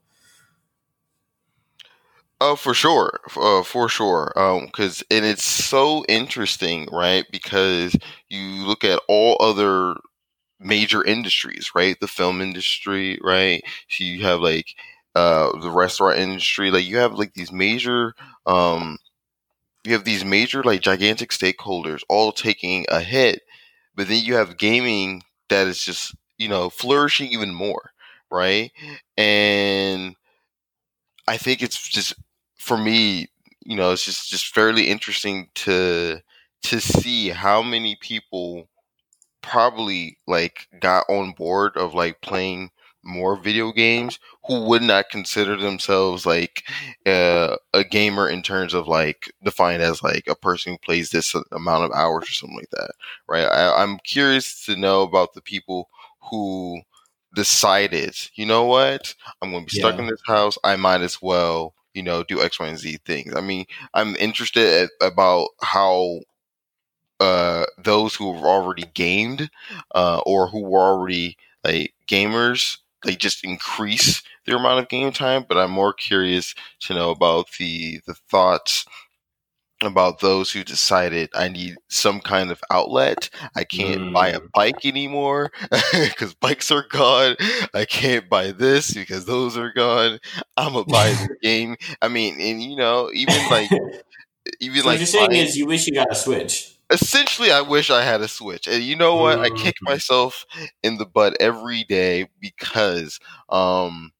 Oh, 2.47 2.55
for 2.55 2.73
sure, 2.73 3.19
uh, 3.37 3.63
for 3.63 3.89
sure. 3.89 4.31
Because 4.65 5.01
um, 5.01 5.05
and 5.09 5.25
it's 5.25 5.43
so 5.43 6.05
interesting, 6.07 6.87
right? 6.91 7.25
Because 7.31 7.95
you 8.29 8.65
look 8.67 8.83
at 8.83 9.01
all 9.07 9.37
other 9.39 9.95
major 10.59 11.03
industries, 11.03 11.71
right? 11.75 11.97
The 12.01 12.07
film 12.07 12.41
industry, 12.41 13.19
right? 13.23 13.63
So 13.89 14.03
you 14.05 14.23
have 14.23 14.41
like 14.41 14.67
uh, 15.15 15.57
the 15.59 15.71
restaurant 15.71 16.19
industry, 16.19 16.71
like 16.71 16.85
you 16.87 16.97
have 16.97 17.13
like 17.13 17.33
these 17.35 17.51
major 17.51 18.15
um, 18.45 18.97
you 19.85 19.93
have 19.93 20.05
these 20.05 20.25
major 20.25 20.63
like 20.63 20.81
gigantic 20.81 21.31
stakeholders 21.31 22.01
all 22.09 22.31
taking 22.33 22.85
a 22.89 23.01
hit, 23.01 23.41
but 23.95 24.07
then 24.09 24.23
you 24.23 24.35
have 24.35 24.57
gaming 24.57 25.23
that 25.49 25.67
is 25.67 25.83
just 25.85 26.15
you 26.37 26.49
know 26.49 26.69
flourishing 26.69 27.29
even 27.31 27.53
more, 27.53 27.91
right? 28.31 28.71
And 29.17 30.15
I 31.27 31.37
think 31.37 31.61
it's 31.61 31.87
just 31.87 32.13
for 32.65 32.77
me, 32.77 33.27
you 33.63 33.75
know, 33.75 33.91
it's 33.91 34.03
just 34.03 34.29
just 34.29 34.47
fairly 34.47 34.89
interesting 34.89 35.49
to 35.53 36.19
to 36.63 36.81
see 36.81 37.29
how 37.29 37.61
many 37.61 37.95
people 38.01 38.67
probably 39.43 40.17
like 40.25 40.67
got 40.81 41.05
on 41.07 41.31
board 41.33 41.77
of 41.77 41.93
like 41.93 42.21
playing 42.21 42.71
more 43.03 43.35
video 43.35 43.71
games 43.71 44.17
who 44.45 44.65
would 44.65 44.81
not 44.81 45.11
consider 45.11 45.55
themselves 45.55 46.25
like 46.25 46.63
uh, 47.05 47.55
a 47.71 47.83
gamer 47.83 48.27
in 48.27 48.41
terms 48.41 48.73
of 48.73 48.87
like 48.87 49.31
defined 49.43 49.83
as 49.83 50.01
like 50.01 50.23
a 50.27 50.33
person 50.33 50.73
who 50.73 50.79
plays 50.79 51.11
this 51.11 51.35
amount 51.51 51.85
of 51.85 51.91
hours 51.91 52.23
or 52.23 52.33
something 52.33 52.57
like 52.57 52.71
that, 52.71 52.89
right? 53.27 53.45
I, 53.45 53.83
I'm 53.83 53.99
curious 53.99 54.65
to 54.65 54.75
know 54.75 55.03
about 55.03 55.35
the 55.35 55.41
people 55.41 55.87
who 56.31 56.81
decided, 57.35 58.15
you 58.33 58.47
know 58.47 58.65
what, 58.65 59.13
I'm 59.39 59.51
going 59.51 59.67
to 59.67 59.71
be 59.71 59.79
stuck 59.79 59.95
yeah. 59.97 60.01
in 60.01 60.07
this 60.07 60.23
house. 60.25 60.57
I 60.63 60.75
might 60.75 61.01
as 61.01 61.21
well 61.21 61.75
you 61.95 62.03
know, 62.03 62.23
do 62.23 62.41
X, 62.41 62.59
Y, 62.59 62.67
and 62.67 62.77
Z 62.77 62.99
things. 63.05 63.33
I 63.35 63.41
mean, 63.41 63.65
I'm 63.93 64.15
interested 64.17 64.89
at, 65.01 65.07
about 65.07 65.49
how 65.61 66.19
uh, 67.19 67.65
those 67.77 68.15
who 68.15 68.33
have 68.33 68.43
already 68.43 68.83
gamed 68.93 69.49
uh, 69.93 70.19
or 70.25 70.47
who 70.47 70.61
were 70.61 70.81
already 70.81 71.37
like 71.63 71.93
gamers, 72.07 72.77
they 73.03 73.15
just 73.15 73.43
increase 73.43 74.21
their 74.45 74.57
amount 74.57 74.79
of 74.81 74.89
game 74.89 75.11
time. 75.11 75.45
But 75.47 75.57
I'm 75.57 75.71
more 75.71 75.93
curious 75.93 76.53
to 76.81 76.93
know 76.93 77.11
about 77.11 77.47
the 77.59 78.01
the 78.05 78.15
thoughts 78.29 78.85
about 79.85 80.19
those 80.19 80.51
who 80.51 80.63
decided 80.63 81.29
I 81.35 81.47
need 81.49 81.75
some 81.89 82.19
kind 82.21 82.51
of 82.51 82.61
outlet. 82.71 83.29
I 83.55 83.63
can't 83.63 84.13
buy 84.13 84.29
a 84.29 84.39
Mm. 84.39 84.51
bike 84.53 84.85
anymore 84.85 85.51
because 85.93 86.33
bikes 86.33 86.71
are 86.71 86.85
gone. 86.89 87.35
I 87.73 87.85
can't 87.85 88.29
buy 88.29 88.51
this 88.51 88.93
because 88.93 89.25
those 89.25 89.57
are 89.57 89.71
gone. 89.73 90.19
I'm 90.57 90.73
gonna 90.73 90.85
buy 90.85 91.09
the 91.11 91.35
game. 91.41 91.75
I 92.01 92.07
mean, 92.07 92.39
and 92.39 92.61
you 92.63 92.75
know, 92.75 93.09
even 93.13 93.35
like 93.49 93.69
even 94.59 94.81
so 94.81 94.87
like 94.87 94.93
what 94.93 94.97
you're 94.99 95.05
saying 95.07 95.29
buying- 95.29 95.41
is 95.45 95.55
you 95.57 95.65
wish 95.65 95.87
you 95.87 95.93
got 95.93 96.11
a 96.11 96.15
Switch. 96.15 96.71
essentially 96.91 97.51
i 97.51 97.61
wish 97.61 97.89
i 97.89 98.03
had 98.03 98.21
a 98.21 98.27
switch 98.27 98.67
and 98.67 98.83
you 98.83 98.95
know 98.95 99.15
what 99.15 99.39
i 99.39 99.49
kick 99.49 99.73
Mhm. 99.81 99.89
myself 99.89 100.45
in 100.83 100.97
the 100.97 101.05
butt 101.05 101.35
every 101.39 101.83
day 101.83 102.27
because 102.39 103.19
um 103.49 104.11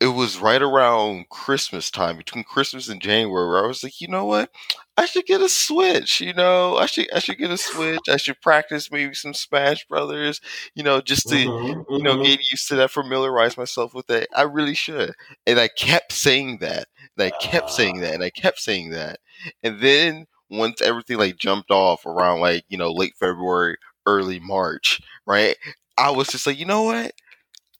it 0.00 0.08
was 0.08 0.38
right 0.38 0.62
around 0.62 1.28
christmas 1.28 1.90
time 1.90 2.16
between 2.16 2.44
christmas 2.44 2.88
and 2.88 3.00
january 3.02 3.48
where 3.48 3.64
i 3.64 3.66
was 3.66 3.82
like 3.82 4.00
you 4.00 4.08
know 4.08 4.24
what 4.24 4.50
i 4.96 5.04
should 5.06 5.24
get 5.26 5.40
a 5.40 5.48
switch 5.48 6.20
you 6.20 6.32
know 6.34 6.76
i 6.76 6.86
should 6.86 7.06
i 7.14 7.18
should 7.18 7.38
get 7.38 7.50
a 7.50 7.56
switch 7.58 8.08
i 8.08 8.16
should 8.16 8.40
practice 8.40 8.90
maybe 8.90 9.14
some 9.14 9.34
smash 9.34 9.86
brothers 9.86 10.40
you 10.74 10.82
know 10.82 11.00
just 11.00 11.28
to 11.28 11.36
Mhm, 11.36 11.84
you 11.96 12.04
know, 12.04 12.16
mhm. 12.16 12.22
get 12.22 12.38
used 12.50 12.68
to 12.68 12.76
that, 12.76 12.90
familiarize 12.92 13.56
myself 13.56 13.92
with 13.92 14.06
that. 14.06 14.28
I 14.34 14.42
really 14.42 14.74
should. 14.74 15.14
And 15.46 15.58
I 15.58 15.68
kept 15.68 16.12
saying 16.12 16.58
that. 16.58 16.86
And 17.16 17.26
I 17.26 17.30
kept 17.32 17.70
saying 17.70 18.00
that. 18.00 18.14
And 18.14 18.22
I 18.22 18.30
kept 18.30 18.60
saying 18.60 18.90
that. 18.90 19.18
And 19.62 19.80
then 19.80 20.26
once 20.50 20.80
everything 20.80 21.18
like 21.18 21.36
jumped 21.38 21.70
off 21.70 22.06
around 22.06 22.40
like, 22.40 22.64
you 22.68 22.78
know, 22.78 22.92
late 22.92 23.14
February, 23.18 23.76
early 24.06 24.38
March, 24.38 25.00
right? 25.26 25.56
I 25.96 26.10
was 26.10 26.28
just 26.28 26.46
like, 26.46 26.58
you 26.58 26.66
know 26.66 26.82
what? 26.84 27.12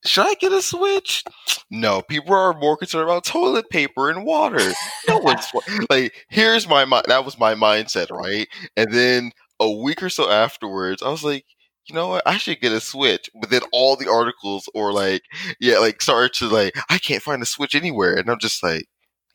Should 0.05 0.25
I 0.27 0.33
get 0.35 0.51
a 0.53 0.61
switch? 0.61 1.23
No, 1.69 2.01
people 2.01 2.33
are 2.33 2.53
more 2.53 2.77
concerned 2.77 3.03
about 3.03 3.25
toilet 3.25 3.69
paper 3.69 4.09
and 4.09 4.25
water. 4.25 4.71
No 5.07 5.17
one's 5.17 5.45
like, 5.89 6.25
here's 6.29 6.67
my 6.69 6.85
mind. 6.85 7.05
That 7.07 7.25
was 7.25 7.37
my 7.37 7.53
mindset, 7.53 8.09
right? 8.09 8.47
And 8.77 8.93
then 8.93 9.31
a 9.59 9.69
week 9.69 10.01
or 10.01 10.09
so 10.09 10.29
afterwards, 10.31 11.03
I 11.03 11.09
was 11.09 11.23
like, 11.23 11.45
you 11.85 11.95
know 11.95 12.07
what? 12.09 12.23
I 12.25 12.37
should 12.37 12.61
get 12.61 12.71
a 12.71 12.79
Switch. 12.79 13.29
But 13.39 13.49
then 13.49 13.61
all 13.73 13.95
the 13.95 14.09
articles 14.09 14.69
or 14.73 14.93
like, 14.93 15.23
yeah, 15.59 15.79
like 15.79 16.01
started 16.01 16.33
to 16.35 16.47
like, 16.47 16.75
I 16.89 16.97
can't 16.97 17.23
find 17.23 17.41
a 17.41 17.45
Switch 17.45 17.75
anywhere, 17.75 18.15
and 18.15 18.29
I'm 18.29 18.39
just 18.39 18.63
like, 18.63 18.85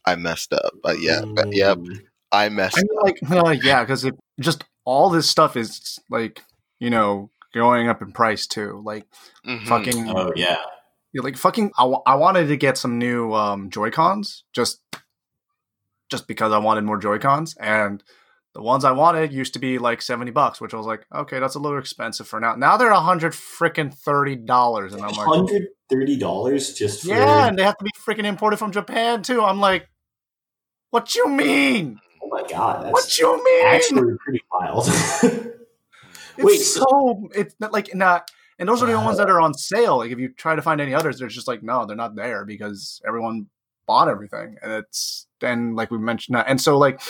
I 0.07 0.17
messed 0.17 0.53
up. 0.53 0.73
But 0.83 1.01
yeah, 1.01 1.23
but, 1.25 1.53
yep, 1.55 1.79
Mm. 1.79 2.01
I 2.33 2.49
messed 2.49 2.79
I 2.79 2.83
mean, 2.83 2.99
up. 2.99 3.05
like, 3.31 3.45
uh, 3.63 3.67
yeah, 3.67 3.83
because 3.83 4.05
it 4.05 4.15
just 4.41 4.65
all 4.85 5.11
this 5.11 5.29
stuff 5.29 5.57
is 5.57 5.99
like, 6.11 6.43
you 6.79 6.91
know, 6.91 7.31
going 7.55 7.89
up 7.89 8.03
in 8.03 8.13
price 8.13 8.47
too. 8.47 8.83
Like, 8.85 9.07
Mhm. 9.47 9.67
fucking, 9.67 10.09
Oh 10.11 10.33
yeah. 10.37 10.57
yeah, 11.13 11.23
like 11.23 11.37
fucking. 11.37 11.73
I, 11.79 11.85
I 12.07 12.15
wanted 12.17 12.49
to 12.49 12.57
get 12.57 12.77
some 12.77 12.99
new 12.99 13.33
um, 13.33 13.71
Joy 13.71 13.91
Cons 13.91 14.45
just, 14.53 14.81
just 16.11 16.27
because 16.29 16.53
I 16.53 16.59
wanted 16.59 16.85
more 16.85 16.99
Joy 16.99 17.19
Cons, 17.19 17.57
and 17.59 18.03
the 18.55 18.63
ones 18.63 18.85
I 18.85 18.93
wanted 18.93 19.33
used 19.33 19.55
to 19.55 19.59
be 19.59 19.79
like 19.79 20.03
seventy 20.03 20.31
bucks, 20.31 20.61
which 20.61 20.75
I 20.75 20.77
was 20.77 20.87
like, 20.87 21.07
okay, 21.15 21.39
that's 21.41 21.55
a 21.55 21.59
little 21.59 21.79
expensive 21.79 22.29
for 22.29 22.39
now. 22.41 22.55
Now 22.57 22.77
they're 22.77 22.91
a 22.91 23.01
hundred 23.01 23.33
freaking 23.33 23.93
thirty 23.93 24.37
dollars, 24.37 24.93
and 24.93 25.03
I'm 25.03 25.13
like, 25.13 25.27
Hundred 25.27 25.69
thirty 25.91 26.17
dollars 26.17 26.75
just 26.75 27.03
for 27.03 27.09
yeah, 27.09 27.49
and 27.49 27.59
they 27.59 27.63
have 27.65 27.77
to 27.79 27.85
be 27.85 27.91
freaking 28.07 28.25
imported 28.25 28.59
from 28.59 28.71
Japan 28.73 29.23
too. 29.23 29.43
I'm 29.43 29.61
like, 29.61 29.89
what 30.91 31.15
you 31.15 31.29
mean? 31.29 31.99
oh 32.23 32.29
my 32.29 32.43
god, 32.49 32.93
What 32.93 33.19
you 33.19 33.43
mean? 33.45 33.67
actually 33.67 34.17
pretty 34.25 34.43
wild. 34.53 34.89
It's 36.37 36.45
Wait, 36.45 36.59
so, 36.59 37.29
it's 37.35 37.55
not 37.61 37.73
like 37.73 37.95
not, 37.95 38.31
and 38.59 38.69
those 38.69 38.83
are 38.83 38.87
the 38.87 38.93
only 38.93 39.07
ones 39.07 39.19
that 39.19 39.31
are 39.31 39.41
on 39.41 39.55
sale. 39.55 39.99
Like 39.99 40.11
if 40.11 40.19
you 40.19 40.31
try 40.31 40.57
to 40.57 40.63
find 40.63 40.81
any 40.81 40.95
others, 40.95 41.19
they're 41.19 41.29
just 41.29 41.49
like 41.49 41.63
no, 41.63 41.87
they're 41.87 41.97
not 41.97 42.17
there 42.17 42.45
because 42.45 43.01
everyone 43.07 43.47
bought 43.87 44.09
everything, 44.09 44.57
and 44.63 44.73
it's 44.73 45.27
then 45.41 45.75
like 45.77 45.91
we 45.91 45.99
mentioned, 45.99 46.37
that, 46.37 46.47
and 46.49 46.61
so 46.61 46.79
like 46.79 47.01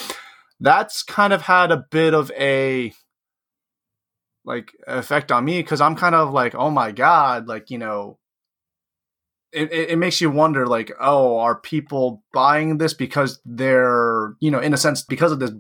that's 0.61 1.03
kind 1.03 1.33
of 1.33 1.43
had 1.43 1.71
a 1.71 1.85
bit 1.91 2.15
of 2.15 2.31
a 2.33 2.93
like 4.45 4.73
effect 4.87 5.33
on 5.33 5.45
me 5.45 5.61
because 5.63 5.81
I'm 5.81 5.97
kind 5.97 6.15
of 6.15 6.33
like 6.33 6.55
oh 6.55 6.71
my 6.71 6.93
god, 6.93 7.49
like 7.49 7.71
you 7.71 7.79
know. 7.79 8.19
It, 9.53 9.73
it, 9.73 9.91
it 9.91 9.99
makes 9.99 10.21
you 10.21 10.33
wonder 10.33 10.67
like 10.67 10.91
oh 10.99 11.39
are 11.39 11.55
people 11.55 12.25
buying 12.33 12.79
this 12.79 12.93
because 12.93 13.41
they're 13.45 14.35
you 14.41 14.51
know 14.51 14.59
in 14.59 14.75
a 14.75 14.77
sense 14.77 15.03
because 15.03 15.31
of 15.31 15.39
this 15.39 15.53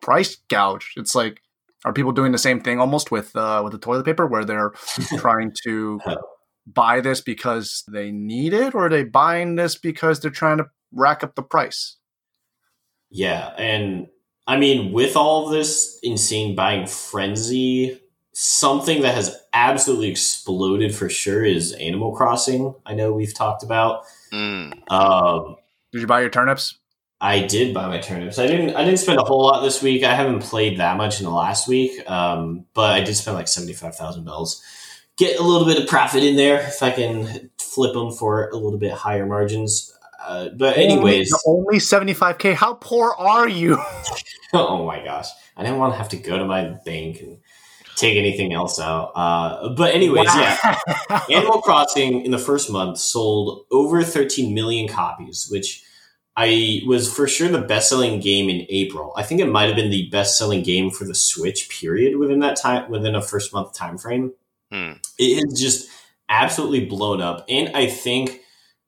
price 0.00 0.36
gouge 0.48 0.92
it's 0.96 1.12
like 1.12 1.40
are 1.84 1.92
people 1.92 2.12
doing 2.12 2.32
the 2.32 2.38
same 2.38 2.60
thing 2.60 2.80
almost 2.80 3.10
with 3.10 3.34
uh, 3.36 3.60
with 3.62 3.72
the 3.72 3.78
toilet 3.78 4.04
paper 4.04 4.26
where 4.26 4.44
they're 4.44 4.72
trying 5.18 5.52
to 5.64 6.00
buy 6.66 7.00
this 7.00 7.20
because 7.20 7.84
they 7.88 8.10
need 8.10 8.52
it 8.52 8.74
or 8.74 8.86
are 8.86 8.88
they 8.88 9.04
buying 9.04 9.54
this 9.56 9.76
because 9.76 10.20
they're 10.20 10.30
trying 10.30 10.58
to 10.58 10.66
rack 10.92 11.22
up 11.22 11.34
the 11.34 11.42
price 11.42 11.96
yeah, 13.14 13.54
and 13.56 14.08
I 14.48 14.56
mean, 14.56 14.92
with 14.92 15.14
all 15.14 15.46
of 15.46 15.52
this 15.52 16.00
insane 16.02 16.56
buying 16.56 16.88
frenzy, 16.88 18.00
something 18.32 19.02
that 19.02 19.14
has 19.14 19.38
absolutely 19.52 20.08
exploded 20.08 20.92
for 20.92 21.08
sure 21.08 21.44
is 21.44 21.72
Animal 21.74 22.10
Crossing. 22.10 22.74
I 22.84 22.94
know 22.94 23.12
we've 23.12 23.32
talked 23.32 23.62
about. 23.62 24.02
Mm. 24.32 24.90
Um, 24.90 25.54
did 25.92 26.00
you 26.00 26.08
buy 26.08 26.22
your 26.22 26.28
turnips 26.28 26.76
I 27.24 27.40
did 27.46 27.72
buy 27.72 27.88
my 27.88 27.98
turnips. 27.98 28.38
I 28.38 28.46
didn't. 28.46 28.76
I 28.76 28.84
didn't 28.84 28.98
spend 28.98 29.18
a 29.18 29.24
whole 29.24 29.44
lot 29.44 29.62
this 29.62 29.82
week. 29.82 30.04
I 30.04 30.14
haven't 30.14 30.40
played 30.40 30.78
that 30.78 30.98
much 30.98 31.20
in 31.20 31.24
the 31.24 31.32
last 31.32 31.66
week, 31.66 32.08
um, 32.08 32.66
but 32.74 32.92
I 32.92 33.00
did 33.00 33.14
spend 33.14 33.34
like 33.34 33.48
seventy 33.48 33.72
five 33.72 33.96
thousand 33.96 34.24
bells. 34.24 34.62
Get 35.16 35.40
a 35.40 35.42
little 35.42 35.66
bit 35.66 35.82
of 35.82 35.88
profit 35.88 36.22
in 36.22 36.36
there 36.36 36.60
if 36.60 36.82
I 36.82 36.90
can 36.90 37.50
flip 37.58 37.94
them 37.94 38.12
for 38.12 38.50
a 38.50 38.56
little 38.56 38.78
bit 38.78 38.92
higher 38.92 39.24
margins. 39.24 39.90
Uh, 40.22 40.50
but 40.50 40.76
anyways, 40.76 41.32
only 41.46 41.78
75k 41.78 42.54
how 42.54 42.74
poor 42.74 43.14
are 43.18 43.48
you 43.48 43.78
oh 44.52 44.84
my 44.84 45.02
gosh, 45.02 45.28
I 45.56 45.62
didn't 45.62 45.78
want 45.78 45.94
to 45.94 45.96
have 45.96 46.10
to 46.10 46.18
go 46.18 46.36
to 46.36 46.44
my 46.44 46.76
bank 46.84 47.20
and 47.20 47.38
take 47.96 48.18
anything 48.18 48.52
else 48.52 48.78
out. 48.78 49.12
Uh, 49.14 49.70
but 49.70 49.94
anyways, 49.94 50.26
yeah. 50.26 50.78
Animal 51.30 51.62
Crossing 51.62 52.24
in 52.26 52.32
the 52.32 52.38
first 52.38 52.70
month 52.70 52.98
sold 52.98 53.64
over 53.70 54.02
13 54.02 54.52
million 54.54 54.88
copies, 54.88 55.48
which 55.50 55.84
I 56.36 56.80
was 56.86 57.12
for 57.12 57.28
sure 57.28 57.48
the 57.48 57.60
best 57.60 57.88
selling 57.88 58.20
game 58.20 58.48
in 58.48 58.66
April. 58.68 59.12
I 59.16 59.22
think 59.22 59.40
it 59.40 59.48
might 59.48 59.66
have 59.66 59.76
been 59.76 59.90
the 59.90 60.08
best 60.10 60.36
selling 60.36 60.62
game 60.62 60.90
for 60.90 61.04
the 61.04 61.14
Switch 61.14 61.68
period 61.68 62.16
within 62.18 62.40
that 62.40 62.56
time 62.56 62.90
within 62.90 63.14
a 63.14 63.22
first 63.22 63.52
month 63.52 63.72
time 63.72 63.98
frame. 63.98 64.32
Hmm. 64.72 64.92
It 65.18 65.36
has 65.36 65.60
just 65.60 65.88
absolutely 66.28 66.86
blown 66.86 67.20
up. 67.20 67.44
And 67.48 67.74
I 67.76 67.86
think 67.86 68.40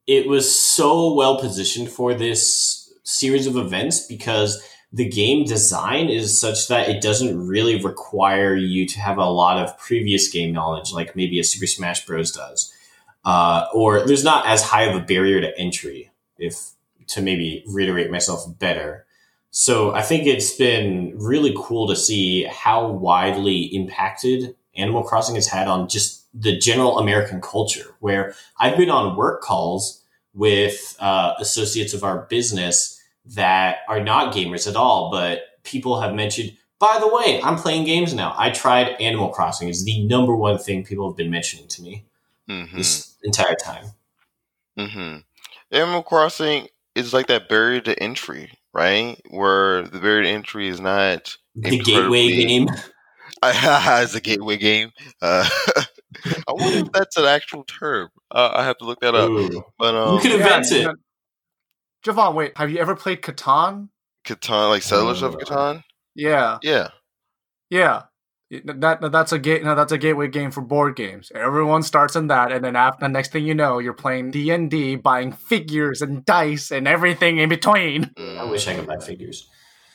it 0.06 0.26
was 0.26 0.52
so 0.52 1.14
well 1.14 1.38
positioned 1.38 1.88
for 1.88 2.14
this 2.14 2.92
series 3.04 3.46
of 3.46 3.56
events 3.56 4.06
because 4.06 4.62
the 4.92 5.08
game 5.08 5.44
design 5.44 6.08
is 6.08 6.38
such 6.38 6.68
that 6.68 6.88
it 6.88 7.02
doesn't 7.02 7.46
really 7.46 7.82
require 7.82 8.54
you 8.54 8.86
to 8.86 9.00
have 9.00 9.18
a 9.18 9.24
lot 9.24 9.58
of 9.58 9.76
previous 9.78 10.28
game 10.28 10.52
knowledge, 10.52 10.92
like 10.92 11.14
maybe 11.14 11.38
a 11.38 11.44
Super 11.44 11.66
Smash 11.66 12.06
Bros. 12.06 12.32
does, 12.32 12.72
uh, 13.24 13.66
or 13.74 14.06
there's 14.06 14.24
not 14.24 14.46
as 14.46 14.62
high 14.62 14.84
of 14.84 14.96
a 14.96 15.04
barrier 15.04 15.40
to 15.40 15.56
entry. 15.58 16.10
If 16.38 16.72
to 17.08 17.22
maybe 17.22 17.64
reiterate 17.66 18.10
myself 18.10 18.46
better, 18.58 19.06
so 19.50 19.94
I 19.94 20.02
think 20.02 20.26
it's 20.26 20.54
been 20.54 21.14
really 21.16 21.54
cool 21.56 21.88
to 21.88 21.96
see 21.96 22.44
how 22.44 22.88
widely 22.88 23.62
impacted 23.74 24.54
Animal 24.76 25.02
Crossing 25.02 25.36
has 25.36 25.48
had 25.48 25.66
on 25.68 25.88
just 25.88 26.26
the 26.38 26.58
general 26.58 26.98
American 26.98 27.40
culture. 27.40 27.94
Where 28.00 28.34
I've 28.60 28.76
been 28.76 28.90
on 28.90 29.16
work 29.16 29.40
calls 29.42 30.02
with 30.34 30.94
uh, 31.00 31.32
associates 31.38 31.94
of 31.94 32.04
our 32.04 32.26
business 32.26 33.02
that 33.34 33.78
are 33.88 34.00
not 34.02 34.34
gamers 34.34 34.68
at 34.68 34.76
all, 34.76 35.10
but 35.10 35.40
people 35.62 35.98
have 36.00 36.14
mentioned, 36.14 36.54
by 36.78 36.98
the 37.00 37.08
way, 37.08 37.40
I'm 37.42 37.56
playing 37.56 37.84
games 37.84 38.12
now. 38.12 38.34
I 38.36 38.50
tried 38.50 39.00
Animal 39.00 39.30
Crossing. 39.30 39.70
It's 39.70 39.82
the 39.84 40.04
number 40.06 40.36
one 40.36 40.58
thing 40.58 40.84
people 40.84 41.08
have 41.10 41.16
been 41.16 41.30
mentioning 41.30 41.68
to 41.68 41.82
me 41.82 42.04
Mm-hmm. 42.48 42.76
this 42.76 43.16
entire 43.24 43.56
time. 43.56 43.86
Mm-hmm. 44.78 45.16
Animal 45.72 46.02
Crossing 46.02 46.68
is 46.96 47.12
like 47.12 47.26
that 47.28 47.48
barrier 47.48 47.80
to 47.82 48.02
entry, 48.02 48.50
right? 48.74 49.20
Where 49.30 49.82
the 49.82 50.00
barrier 50.00 50.22
to 50.24 50.28
entry 50.28 50.68
is 50.68 50.80
not 50.80 51.36
The 51.54 51.78
gateway 51.78 52.28
game. 52.28 52.68
as 53.42 54.14
a 54.14 54.20
gateway 54.20 54.56
game. 54.56 54.90
Uh, 55.22 55.48
I 56.48 56.52
wonder 56.52 56.78
if 56.78 56.92
that's 56.92 57.16
an 57.16 57.26
actual 57.26 57.64
term. 57.64 58.08
Uh, 58.30 58.50
I 58.54 58.64
have 58.64 58.78
to 58.78 58.84
look 58.84 59.00
that 59.00 59.14
up. 59.14 59.30
Ooh. 59.30 59.62
But 59.78 59.94
um, 59.94 60.14
You 60.14 60.20
could 60.20 60.32
invent 60.32 60.66
Yeah, 60.70 60.76
it. 60.76 60.80
you 60.80 60.86
know- 60.88 60.94
Javon, 62.04 62.34
wait, 62.34 62.56
have 62.56 62.70
you 62.70 62.78
ever 62.78 62.94
played 62.94 63.20
Catan? 63.22 63.88
Catan, 64.24 64.70
like 64.70 64.82
Settlers 64.82 65.22
of 65.22 65.34
Uh, 65.34 65.38
Catan. 65.38 65.82
Yeah, 66.14 66.58
Yeah, 66.62 66.88
yeah. 67.68 68.02
That 68.50 69.00
that's 69.10 69.32
a 69.32 69.40
gate. 69.40 69.64
No, 69.64 69.74
that's 69.74 69.90
a 69.90 69.98
gateway 69.98 70.28
game 70.28 70.52
for 70.52 70.60
board 70.60 70.94
games. 70.94 71.32
Everyone 71.34 71.82
starts 71.82 72.14
in 72.14 72.28
that, 72.28 72.52
and 72.52 72.64
then 72.64 72.76
after 72.76 73.04
the 73.04 73.08
next 73.08 73.32
thing 73.32 73.44
you 73.44 73.54
know, 73.54 73.78
you're 73.80 73.92
playing 73.92 74.30
D 74.30 74.50
and 74.50 74.70
D, 74.70 74.94
buying 74.94 75.32
figures 75.32 76.00
and 76.00 76.24
dice 76.24 76.70
and 76.70 76.86
everything 76.86 77.38
in 77.38 77.48
between. 77.48 78.12
I 78.16 78.44
wish 78.44 78.68
I 78.68 78.76
could 78.76 78.86
buy 78.86 78.98
figures. 78.98 79.48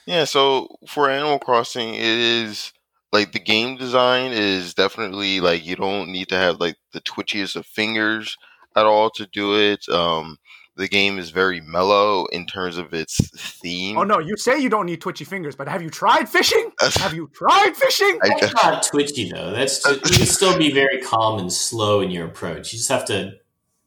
Yeah, 0.05 0.25
so 0.25 0.67
for 0.87 1.09
Animal 1.09 1.39
Crossing, 1.39 1.93
it 1.93 2.01
is 2.01 2.73
like 3.13 3.31
the 3.31 3.39
game 3.39 3.77
design 3.77 4.31
is 4.33 4.73
definitely 4.73 5.39
like 5.39 5.65
you 5.65 5.77
don't 5.77 6.11
need 6.11 6.27
to 6.29 6.35
have 6.35 6.59
like 6.59 6.75
the 6.91 7.01
twitchiest 7.01 7.55
of 7.55 7.65
fingers 7.65 8.37
at 8.75 8.85
all 8.85 9.09
to 9.11 9.27
do 9.27 9.55
it. 9.55 9.87
Um, 9.89 10.37
the 10.81 10.87
game 10.89 11.17
is 11.19 11.29
very 11.29 11.61
mellow 11.61 12.25
in 12.33 12.45
terms 12.45 12.77
of 12.77 12.93
its 12.93 13.15
theme. 13.59 13.97
Oh 13.97 14.03
no, 14.03 14.19
you 14.19 14.35
say 14.35 14.59
you 14.59 14.67
don't 14.69 14.85
need 14.87 14.99
twitchy 14.99 15.23
fingers, 15.23 15.55
but 15.55 15.67
have 15.67 15.81
you 15.81 15.89
tried 15.89 16.27
fishing? 16.27 16.71
have 16.97 17.13
you 17.13 17.29
tried 17.33 17.75
fishing? 17.77 18.19
I 18.23 18.29
That's 18.39 18.53
not 18.55 18.83
twitchy 18.83 19.31
though. 19.31 19.51
That's 19.51 19.81
just, 19.83 20.09
you 20.11 20.17
can 20.17 20.25
still 20.25 20.57
be 20.57 20.71
very 20.71 20.99
calm 21.01 21.39
and 21.39 21.53
slow 21.53 22.01
in 22.01 22.11
your 22.11 22.25
approach. 22.25 22.73
You 22.73 22.77
just 22.79 22.89
have 22.89 23.05
to 23.05 23.33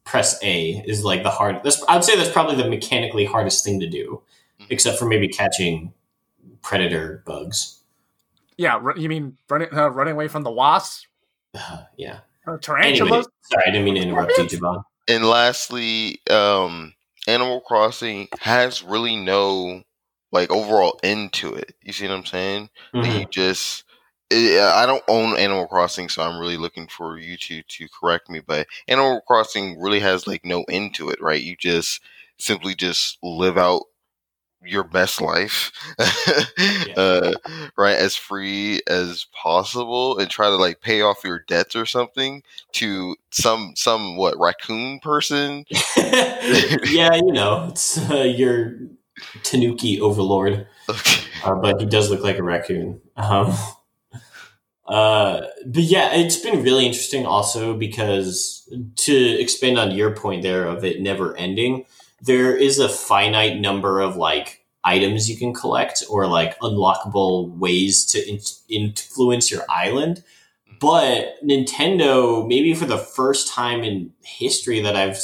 press 0.05 0.41
A 0.43 0.83
is 0.87 1.03
like 1.03 1.23
the 1.23 1.29
hard. 1.31 1.57
That's 1.63 1.83
I'd 1.89 2.03
say 2.05 2.15
that's 2.15 2.31
probably 2.31 2.55
the 2.55 2.69
mechanically 2.69 3.25
hardest 3.25 3.63
thing 3.65 3.79
to 3.81 3.89
do, 3.89 4.21
Mhm. 4.61 4.67
except 4.69 4.97
for 4.97 5.05
maybe 5.05 5.27
catching 5.27 5.93
predator 6.61 7.21
bugs. 7.25 7.81
Yeah, 8.57 8.79
ru- 8.81 8.97
you 8.97 9.09
mean 9.09 9.37
running 9.49 9.67
uh, 9.73 9.89
running 9.89 10.13
away 10.13 10.27
from 10.29 10.43
the 10.43 10.51
wasps, 10.51 11.07
yeah. 11.97 12.19
uh, 12.47 12.51
Anyway, 12.51 12.59
tarantulas? 12.61 13.27
sorry, 13.41 13.63
I 13.67 13.71
didn't 13.71 13.83
mean 13.85 13.95
to 13.95 14.01
interrupt 14.01 14.31
you, 14.37 14.45
Javon. 14.45 14.83
And 15.07 15.25
lastly, 15.25 16.19
um, 16.29 16.93
Animal 17.27 17.61
Crossing 17.61 18.27
has 18.39 18.83
really 18.83 19.15
no 19.15 19.83
like 20.31 20.51
overall 20.51 20.99
end 21.03 21.33
to 21.33 21.53
it. 21.55 21.75
You 21.81 21.93
see 21.93 22.07
what 22.07 22.15
I'm 22.17 22.25
saying? 22.25 22.69
Like, 23.01 23.11
Mhm. 23.11 23.19
You 23.21 23.25
just 23.27 23.83
eh, 24.31 24.61
I 24.63 24.85
don't 24.85 25.03
own 25.07 25.37
Animal 25.37 25.67
Crossing, 25.67 26.09
so 26.09 26.23
I'm 26.23 26.39
really 26.39 26.57
looking 26.57 26.87
for 26.87 27.17
you 27.17 27.37
two 27.37 27.63
to 27.63 27.87
correct 27.89 28.29
me. 28.29 28.39
But 28.41 28.67
Animal 28.87 29.21
Crossing 29.27 29.79
really 29.81 29.99
has 30.01 30.27
like 30.27 30.45
no 30.45 30.63
end 30.69 30.95
to 30.95 31.09
it, 31.09 31.21
right? 31.21 31.41
You 31.41 31.55
just 31.57 32.01
simply 32.37 32.75
just 32.75 33.17
live 33.23 33.57
out 33.57 33.83
your 34.65 34.83
best 34.83 35.21
life, 35.21 35.71
uh, 36.97 37.31
right, 37.77 37.97
as 37.97 38.15
free 38.15 38.81
as 38.87 39.25
possible, 39.33 40.17
and 40.17 40.29
try 40.29 40.47
to 40.47 40.55
like 40.55 40.81
pay 40.81 41.01
off 41.01 41.23
your 41.23 41.39
debts 41.39 41.75
or 41.75 41.85
something 41.85 42.43
to 42.73 43.15
some 43.31 43.73
some 43.75 44.17
what 44.17 44.37
raccoon 44.39 44.99
person. 44.99 45.65
yeah, 45.97 47.15
you 47.15 47.31
know, 47.31 47.67
it's 47.69 47.97
uh, 48.09 48.23
your 48.23 48.77
Tanuki 49.43 50.01
overlord, 50.01 50.67
Okay. 50.89 51.23
uh, 51.43 51.55
but 51.55 51.79
he 51.79 51.85
does 51.85 52.09
look 52.09 52.23
like 52.23 52.37
a 52.37 52.43
raccoon. 52.43 53.01
Um, 53.15 53.53
uh, 54.87 55.41
but 55.65 55.83
yeah, 55.83 56.13
it's 56.13 56.37
been 56.37 56.63
really 56.63 56.85
interesting 56.85 57.25
also 57.25 57.75
because 57.75 58.69
to 58.97 59.15
expand 59.15 59.79
on 59.79 59.91
your 59.91 60.11
point 60.15 60.43
there 60.43 60.65
of 60.65 60.83
it 60.83 61.01
never 61.01 61.35
ending, 61.37 61.85
there 62.25 62.55
is 62.55 62.79
a 62.79 62.89
finite 62.89 63.59
number 63.59 63.99
of 63.99 64.17
like 64.17 64.65
items 64.83 65.29
you 65.29 65.37
can 65.37 65.53
collect 65.53 66.03
or 66.09 66.27
like 66.27 66.57
unlockable 66.59 67.55
ways 67.57 68.05
to 68.05 68.29
in- 68.29 68.39
influence 68.69 69.51
your 69.51 69.63
island. 69.69 70.23
But 70.79 71.35
Nintendo, 71.43 72.47
maybe 72.47 72.73
for 72.73 72.85
the 72.85 72.97
first 72.97 73.47
time 73.47 73.83
in 73.83 74.11
history 74.23 74.81
that 74.81 74.95
I've 74.95 75.17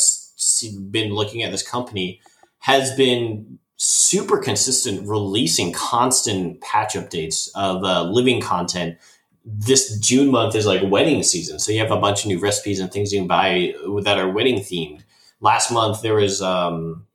been 0.92 1.14
looking 1.14 1.44
at 1.44 1.52
this 1.52 1.68
company, 1.68 2.22
has 2.60 2.96
been 2.96 3.60
super 3.78 4.38
consistent, 4.38 5.08
releasing 5.08 5.74
constant 5.74 6.62
patch 6.62 6.94
updates 6.94 7.50
of 7.56 7.84
uh, 7.84 8.04
living 8.04 8.40
content. 8.40 8.98
This 9.44 9.98
June 9.98 10.30
month 10.30 10.56
is 10.56 10.68
like 10.68 10.82
wedding 10.84 11.24
season, 11.24 11.60
so 11.60 11.72
you 11.72 11.80
have 11.80 11.92
a 11.92 12.00
bunch 12.00 12.22
of 12.22 12.28
new 12.28 12.40
recipes 12.40 12.80
and 12.80 12.92
things 12.92 13.12
you 13.12 13.20
can 13.20 13.28
buy 13.28 13.74
that 14.04 14.20
are 14.20 14.30
wedding 14.30 14.60
themed. 14.60 15.02
Last 15.41 15.71
month 15.71 16.01
there 16.01 16.15
was 16.15 16.41
um, 16.41 17.08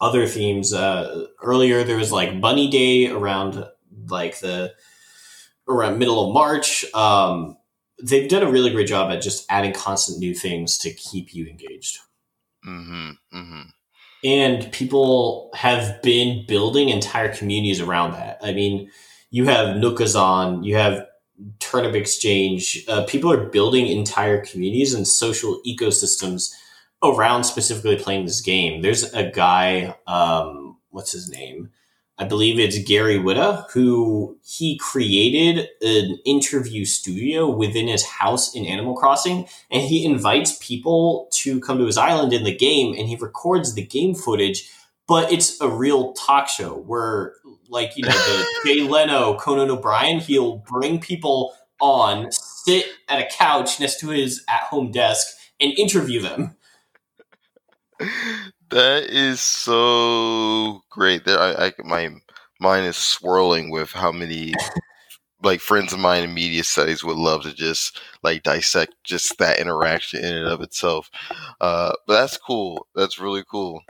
other 0.00 0.26
themes. 0.26 0.74
Uh, 0.74 1.26
earlier 1.42 1.84
there 1.84 1.96
was 1.96 2.12
like 2.12 2.40
Bunny 2.40 2.68
Day 2.68 3.08
around 3.08 3.64
like 4.08 4.40
the 4.40 4.72
around 5.68 5.98
middle 5.98 6.28
of 6.28 6.34
March. 6.34 6.84
Um, 6.92 7.56
they've 8.02 8.28
done 8.28 8.42
a 8.42 8.50
really 8.50 8.70
great 8.70 8.88
job 8.88 9.10
at 9.10 9.22
just 9.22 9.46
adding 9.48 9.72
constant 9.72 10.18
new 10.18 10.34
things 10.34 10.76
to 10.78 10.92
keep 10.92 11.34
you 11.34 11.46
engaged. 11.46 11.98
Mm-hmm. 12.66 13.10
Mm-hmm. 13.34 13.62
And 14.22 14.72
people 14.72 15.50
have 15.54 16.02
been 16.02 16.44
building 16.46 16.90
entire 16.90 17.34
communities 17.34 17.80
around 17.80 18.12
that. 18.12 18.38
I 18.42 18.52
mean, 18.52 18.90
you 19.30 19.46
have 19.46 19.76
Nookazon, 19.76 20.64
you 20.64 20.76
have 20.76 21.06
Turnip 21.58 21.94
Exchange. 21.94 22.84
Uh, 22.86 23.04
people 23.04 23.32
are 23.32 23.48
building 23.48 23.86
entire 23.86 24.44
communities 24.44 24.92
and 24.92 25.06
social 25.06 25.62
ecosystems 25.66 26.54
around 27.02 27.44
specifically 27.44 27.96
playing 27.96 28.26
this 28.26 28.40
game. 28.40 28.82
There's 28.82 29.12
a 29.14 29.30
guy, 29.30 29.94
um, 30.06 30.76
what's 30.90 31.12
his 31.12 31.30
name? 31.30 31.70
I 32.20 32.24
believe 32.24 32.58
it's 32.58 32.78
Gary 32.82 33.16
Whitta, 33.16 33.64
who 33.70 34.36
he 34.44 34.76
created 34.76 35.68
an 35.80 36.18
interview 36.26 36.84
studio 36.84 37.48
within 37.48 37.88
his 37.88 38.04
house 38.04 38.54
in 38.54 38.66
Animal 38.66 38.94
Crossing, 38.94 39.48
and 39.70 39.82
he 39.82 40.04
invites 40.04 40.58
people 40.60 41.30
to 41.32 41.60
come 41.60 41.78
to 41.78 41.86
his 41.86 41.96
island 41.96 42.34
in 42.34 42.44
the 42.44 42.54
game, 42.54 42.94
and 42.98 43.08
he 43.08 43.16
records 43.16 43.72
the 43.72 43.82
game 43.82 44.14
footage. 44.14 44.70
But 45.08 45.32
it's 45.32 45.58
a 45.62 45.68
real 45.68 46.12
talk 46.12 46.48
show 46.48 46.74
where, 46.74 47.36
like 47.70 47.96
you 47.96 48.04
know, 48.04 48.10
the 48.10 48.46
Jay 48.66 48.82
Leno, 48.82 49.38
Conan 49.38 49.70
O'Brien, 49.70 50.20
he'll 50.20 50.58
bring 50.58 51.00
people 51.00 51.54
on, 51.80 52.30
sit 52.32 52.84
at 53.08 53.18
a 53.18 53.30
couch 53.34 53.80
next 53.80 53.98
to 54.00 54.10
his 54.10 54.44
at-home 54.46 54.92
desk, 54.92 55.26
and 55.58 55.72
interview 55.78 56.20
them. 56.20 56.54
That 58.70 59.04
is 59.10 59.40
so 59.40 60.82
great. 60.90 61.24
There, 61.24 61.38
I, 61.38 61.66
I 61.66 61.72
my 61.84 62.10
mind 62.60 62.86
is 62.86 62.96
swirling 62.96 63.70
with 63.70 63.90
how 63.90 64.12
many 64.12 64.54
like 65.42 65.60
friends 65.60 65.92
of 65.92 65.98
mine 65.98 66.22
in 66.22 66.34
media 66.34 66.62
studies 66.62 67.02
would 67.02 67.16
love 67.16 67.42
to 67.42 67.54
just 67.54 67.98
like 68.22 68.42
dissect 68.42 68.94
just 69.04 69.38
that 69.38 69.58
interaction 69.58 70.24
in 70.24 70.34
and 70.34 70.46
of 70.46 70.60
itself. 70.60 71.10
Uh, 71.60 71.92
but 72.06 72.20
that's 72.20 72.36
cool. 72.36 72.86
That's 72.94 73.18
really 73.18 73.44
cool. 73.50 73.82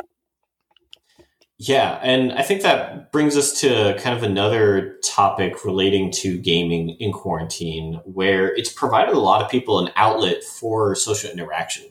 Yeah, 1.63 2.01
and 2.03 2.33
I 2.33 2.41
think 2.41 2.63
that 2.63 3.13
brings 3.13 3.37
us 3.37 3.61
to 3.61 3.95
kind 4.01 4.17
of 4.17 4.23
another 4.23 4.97
topic 5.05 5.63
relating 5.63 6.11
to 6.13 6.39
gaming 6.39 6.97
in 6.99 7.13
quarantine, 7.13 8.01
where 8.05 8.57
it's 8.57 8.73
provided 8.73 9.15
a 9.15 9.21
lot 9.21 9.43
of 9.43 9.51
people 9.51 9.79
an 9.79 9.93
outlet 9.95 10.43
for 10.43 10.95
social 10.95 11.31
interaction. 11.31 11.85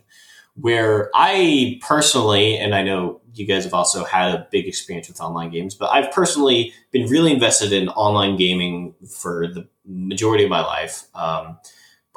Where 0.59 1.09
I 1.13 1.79
personally, 1.81 2.57
and 2.57 2.75
I 2.75 2.83
know 2.83 3.21
you 3.33 3.45
guys 3.45 3.63
have 3.63 3.73
also 3.73 4.03
had 4.03 4.33
a 4.33 4.47
big 4.51 4.67
experience 4.67 5.07
with 5.07 5.21
online 5.21 5.51
games, 5.51 5.75
but 5.75 5.89
I've 5.89 6.11
personally 6.11 6.73
been 6.91 7.09
really 7.09 7.31
invested 7.31 7.71
in 7.71 7.89
online 7.89 8.35
gaming 8.35 8.95
for 9.07 9.47
the 9.47 9.67
majority 9.85 10.43
of 10.43 10.49
my 10.49 10.61
life. 10.61 11.03
Um, 11.15 11.57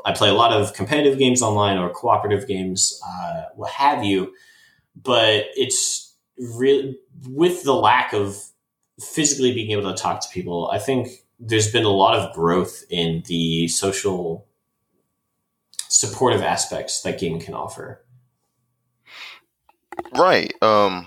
I 0.05 0.12
play 0.12 0.28
a 0.28 0.35
lot 0.35 0.52
of 0.52 0.74
competitive 0.74 1.18
games 1.18 1.42
online 1.42 1.78
or 1.78 1.90
cooperative 1.90 2.48
games, 2.48 3.00
uh, 3.07 3.44
what 3.55 3.70
have 3.70 4.05
you, 4.05 4.33
but 5.00 5.44
it's 5.55 6.14
really 6.37 6.98
with 7.28 7.62
the 7.62 7.74
lack 7.74 8.12
of 8.12 8.37
physically 9.00 9.52
being 9.52 9.70
able 9.70 9.92
to 9.94 10.00
talk 10.00 10.20
to 10.20 10.28
people, 10.33 10.70
I 10.70 10.78
think 10.78 11.24
there's 11.38 11.70
been 11.70 11.85
a 11.85 11.90
lot 11.90 12.18
of 12.18 12.35
growth 12.35 12.85
in 12.90 13.22
the 13.26 13.68
social 13.68 14.46
supportive 15.88 16.42
aspects 16.42 17.02
that 17.02 17.18
gaming 17.18 17.40
can 17.40 17.55
offer. 17.55 18.01
Right. 20.16 20.52
Um, 20.62 21.07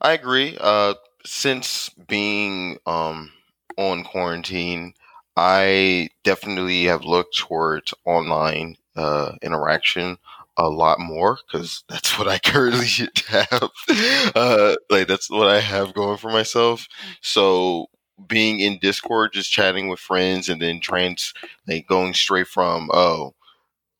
I 0.00 0.12
agree. 0.12 0.56
Uh, 0.60 0.94
since 1.26 1.90
being 2.08 2.78
um 2.86 3.32
on 3.78 4.04
quarantine, 4.04 4.94
I 5.36 6.10
definitely 6.24 6.84
have 6.86 7.04
looked 7.04 7.36
towards 7.38 7.94
online 8.06 8.76
uh 8.96 9.34
interaction 9.42 10.18
a 10.58 10.68
lot 10.68 11.00
more 11.00 11.38
because 11.46 11.84
that's 11.90 12.18
what 12.18 12.28
I 12.28 12.38
currently 12.40 12.88
have. 13.28 13.70
Uh, 14.34 14.76
like 14.90 15.08
that's 15.08 15.30
what 15.30 15.48
I 15.48 15.60
have 15.60 15.94
going 15.94 16.18
for 16.18 16.30
myself. 16.30 16.88
So 17.22 17.88
being 18.28 18.60
in 18.60 18.78
Discord, 18.80 19.32
just 19.34 19.52
chatting 19.52 19.88
with 19.88 20.00
friends, 20.00 20.48
and 20.48 20.62
then 20.62 20.80
trans 20.80 21.34
like 21.68 21.86
going 21.88 22.14
straight 22.14 22.48
from 22.48 22.90
oh, 22.94 23.34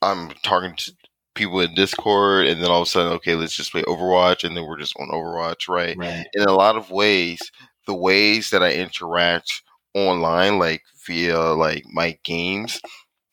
I'm 0.02 0.30
talking 0.42 0.74
to 0.76 0.92
people 1.36 1.60
in 1.60 1.74
Discord, 1.74 2.46
and 2.46 2.60
then 2.60 2.70
all 2.70 2.82
of 2.82 2.88
a 2.88 2.90
sudden, 2.90 3.12
okay, 3.14 3.34
let's 3.36 3.54
just 3.56 3.72
play 3.72 3.82
Overwatch, 3.82 4.42
and 4.42 4.56
then 4.56 4.66
we're 4.66 4.78
just 4.78 4.96
on 4.98 5.08
Overwatch, 5.08 5.68
right? 5.68 5.96
Right. 5.96 6.26
In 6.34 6.42
a 6.42 6.52
lot 6.52 6.76
of 6.76 6.90
ways, 6.90 7.38
the 7.86 7.94
ways 7.94 8.50
that 8.50 8.62
I 8.62 8.72
interact 8.72 9.62
online, 9.94 10.58
like 10.58 10.82
via 11.06 11.38
like 11.52 11.84
my 11.92 12.18
games, 12.24 12.80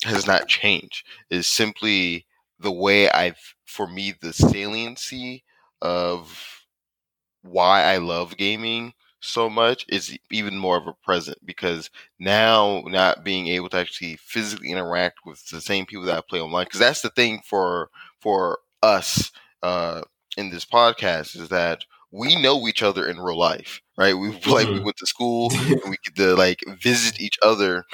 has 0.04 0.28
not 0.28 0.48
changed. 0.48 1.06
It's 1.32 1.48
simply 1.48 2.26
the 2.60 2.72
way 2.72 3.10
I've, 3.10 3.56
for 3.66 3.88
me, 3.88 4.14
the 4.22 4.34
saliency 4.34 5.44
of 5.82 6.62
why 7.42 7.84
I 7.84 7.98
love 7.98 8.38
gaming 8.38 8.94
so 9.24 9.50
much 9.50 9.86
is 9.90 10.18
even 10.32 10.58
more 10.58 10.78
of 10.78 10.88
a 10.88 10.94
present 10.94 11.38
because 11.46 11.90
now 12.20 12.84
not 12.88 13.24
being 13.24 13.48
able 13.48 13.70
to 13.70 13.78
actually 13.78 14.18
physically 14.18 14.72
interact 14.72 15.20
with 15.26 15.46
the 15.50 15.62
same 15.62 15.86
people 15.86 16.06
that 16.06 16.18
I 16.18 16.22
play 16.22 16.42
online 16.42 16.66
because 16.66 16.80
that's 16.80 17.02
the 17.02 17.10
thing 17.12 17.42
for 17.46 17.90
for 18.22 18.60
us 18.84 19.32
uh, 19.64 20.02
in 20.38 20.50
this 20.52 20.66
podcast 20.66 21.36
is 21.40 21.50
that 21.50 21.86
we 22.12 22.36
know 22.42 22.68
each 22.68 22.84
other 22.84 23.08
in 23.08 23.20
real 23.20 23.38
life, 23.40 23.82
right? 23.98 24.14
We 24.14 24.30
like 24.48 24.70
we 24.70 24.80
Mhm. 24.80 24.84
went 24.84 24.98
to 24.98 25.08
school 25.08 25.54
and 25.84 25.92
we 25.92 25.98
get 26.06 26.16
to 26.18 26.36
like 26.36 26.60
visit 26.82 27.20
each 27.20 27.38
other. 27.44 27.86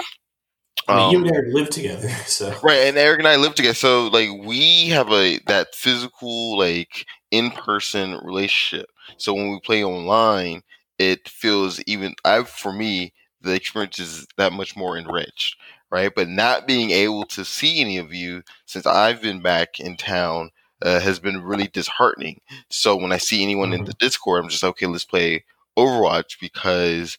I 0.87 0.93
mean, 0.93 1.09
you 1.09 1.19
Um, 1.19 1.25
and 1.25 1.31
Eric 1.35 1.53
live 1.53 1.69
together, 1.69 2.09
so 2.27 2.53
Right, 2.61 2.87
and 2.87 2.97
Eric 2.97 3.19
and 3.19 3.27
I 3.27 3.35
live 3.37 3.55
together, 3.55 3.73
so 3.73 4.07
like 4.07 4.29
we 4.43 4.87
have 4.89 5.09
a 5.11 5.39
that 5.47 5.73
physical 5.75 6.57
like 6.57 7.05
in 7.31 7.51
person 7.51 8.17
relationship. 8.23 8.89
So 9.17 9.33
when 9.33 9.49
we 9.51 9.59
play 9.61 9.83
online, 9.83 10.61
it 10.99 11.29
feels 11.29 11.81
even. 11.87 12.15
I 12.25 12.43
for 12.43 12.73
me 12.73 13.13
the 13.41 13.53
experience 13.55 13.99
is 13.99 14.27
that 14.37 14.53
much 14.53 14.75
more 14.77 14.97
enriched, 14.97 15.57
right? 15.91 16.13
But 16.13 16.29
not 16.29 16.67
being 16.67 16.91
able 16.91 17.25
to 17.27 17.45
see 17.45 17.81
any 17.81 17.97
of 17.97 18.13
you 18.13 18.43
since 18.65 18.85
I've 18.85 19.21
been 19.21 19.41
back 19.41 19.79
in 19.79 19.97
town 19.97 20.51
uh, 20.83 20.99
has 20.99 21.19
been 21.19 21.43
really 21.43 21.67
disheartening. 21.67 22.41
So 22.69 22.95
when 22.97 23.11
I 23.13 23.17
see 23.17 23.43
anyone 23.43 23.73
in 23.73 23.85
the 23.85 23.93
Discord, 23.99 24.43
I'm 24.43 24.49
just 24.49 24.63
okay. 24.63 24.87
Let's 24.87 25.05
play 25.05 25.45
Overwatch 25.77 26.39
because 26.41 27.17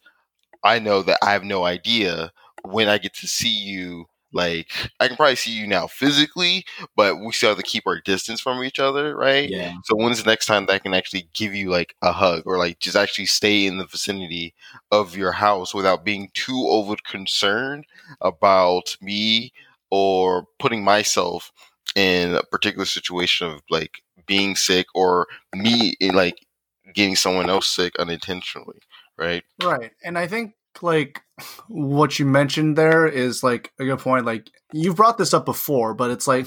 I 0.65 0.79
know 0.79 1.03
that 1.03 1.19
I 1.23 1.33
have 1.33 1.45
no 1.45 1.65
idea 1.65 2.33
when 2.65 2.89
I 2.89 2.99
get 2.99 3.15
to 3.15 3.27
see 3.29 3.49
you. 3.55 4.07
Like 4.33 4.71
I 5.01 5.09
can 5.09 5.17
probably 5.17 5.37
see 5.37 5.53
you 5.53 5.67
now 5.67 5.87
physically, 5.87 6.65
but 6.97 7.21
we 7.21 7.33
still 7.33 7.51
have 7.51 7.59
to 7.59 7.65
keep 7.65 7.87
our 7.87 8.01
distance 8.01 8.41
from 8.41 8.63
each 8.63 8.79
other, 8.79 9.17
right? 9.17 9.49
yeah. 9.49 9.75
So 9.85 9.97
when's 9.97 10.23
the 10.23 10.31
next 10.31 10.47
time 10.47 10.67
that 10.67 10.75
I 10.75 10.79
can 10.79 10.95
actually 10.95 11.29
give 11.35 11.55
you 11.55 11.71
like 11.71 11.95
a 12.03 12.13
hug 12.13 12.43
or 12.47 12.59
like 12.59 12.79
just 12.79 12.97
actually 12.97 13.27
stay 13.27 13.67
in 13.67 13.79
the 13.79 13.87
vicinity 13.87 14.55
of 14.91 15.17
your 15.17 15.33
house 15.33 15.75
without 15.75 16.05
being 16.05 16.31
too 16.35 16.67
over 16.69 16.95
concerned 17.05 17.87
about 18.21 18.97
me 19.01 19.53
or 19.91 20.47
putting 20.59 20.85
myself 20.85 21.53
in 21.97 22.35
a 22.35 22.43
particular 22.45 22.85
situation 22.85 23.49
of 23.49 23.63
like 23.69 24.03
being 24.27 24.55
sick 24.55 24.87
or 24.95 25.27
me 25.55 25.95
in 26.01 26.15
like 26.15 26.47
getting 26.95 27.17
someone 27.17 27.51
else 27.51 27.69
sick 27.69 27.97
unintentionally, 27.99 28.79
right? 29.19 29.43
Right. 29.63 29.91
And 30.05 30.17
I 30.17 30.27
think 30.27 30.55
like 30.83 31.21
what 31.69 32.19
you 32.19 32.27
mentioned 32.27 32.77
there 32.77 33.07
is 33.07 33.43
like 33.43 33.73
a 33.79 33.85
good 33.85 33.99
point. 33.99 34.25
Like 34.25 34.49
you've 34.73 34.97
brought 34.97 35.19
this 35.19 35.35
up 35.35 35.45
before, 35.45 35.95
but 35.95 36.11
it's 36.11 36.27
like, 36.27 36.47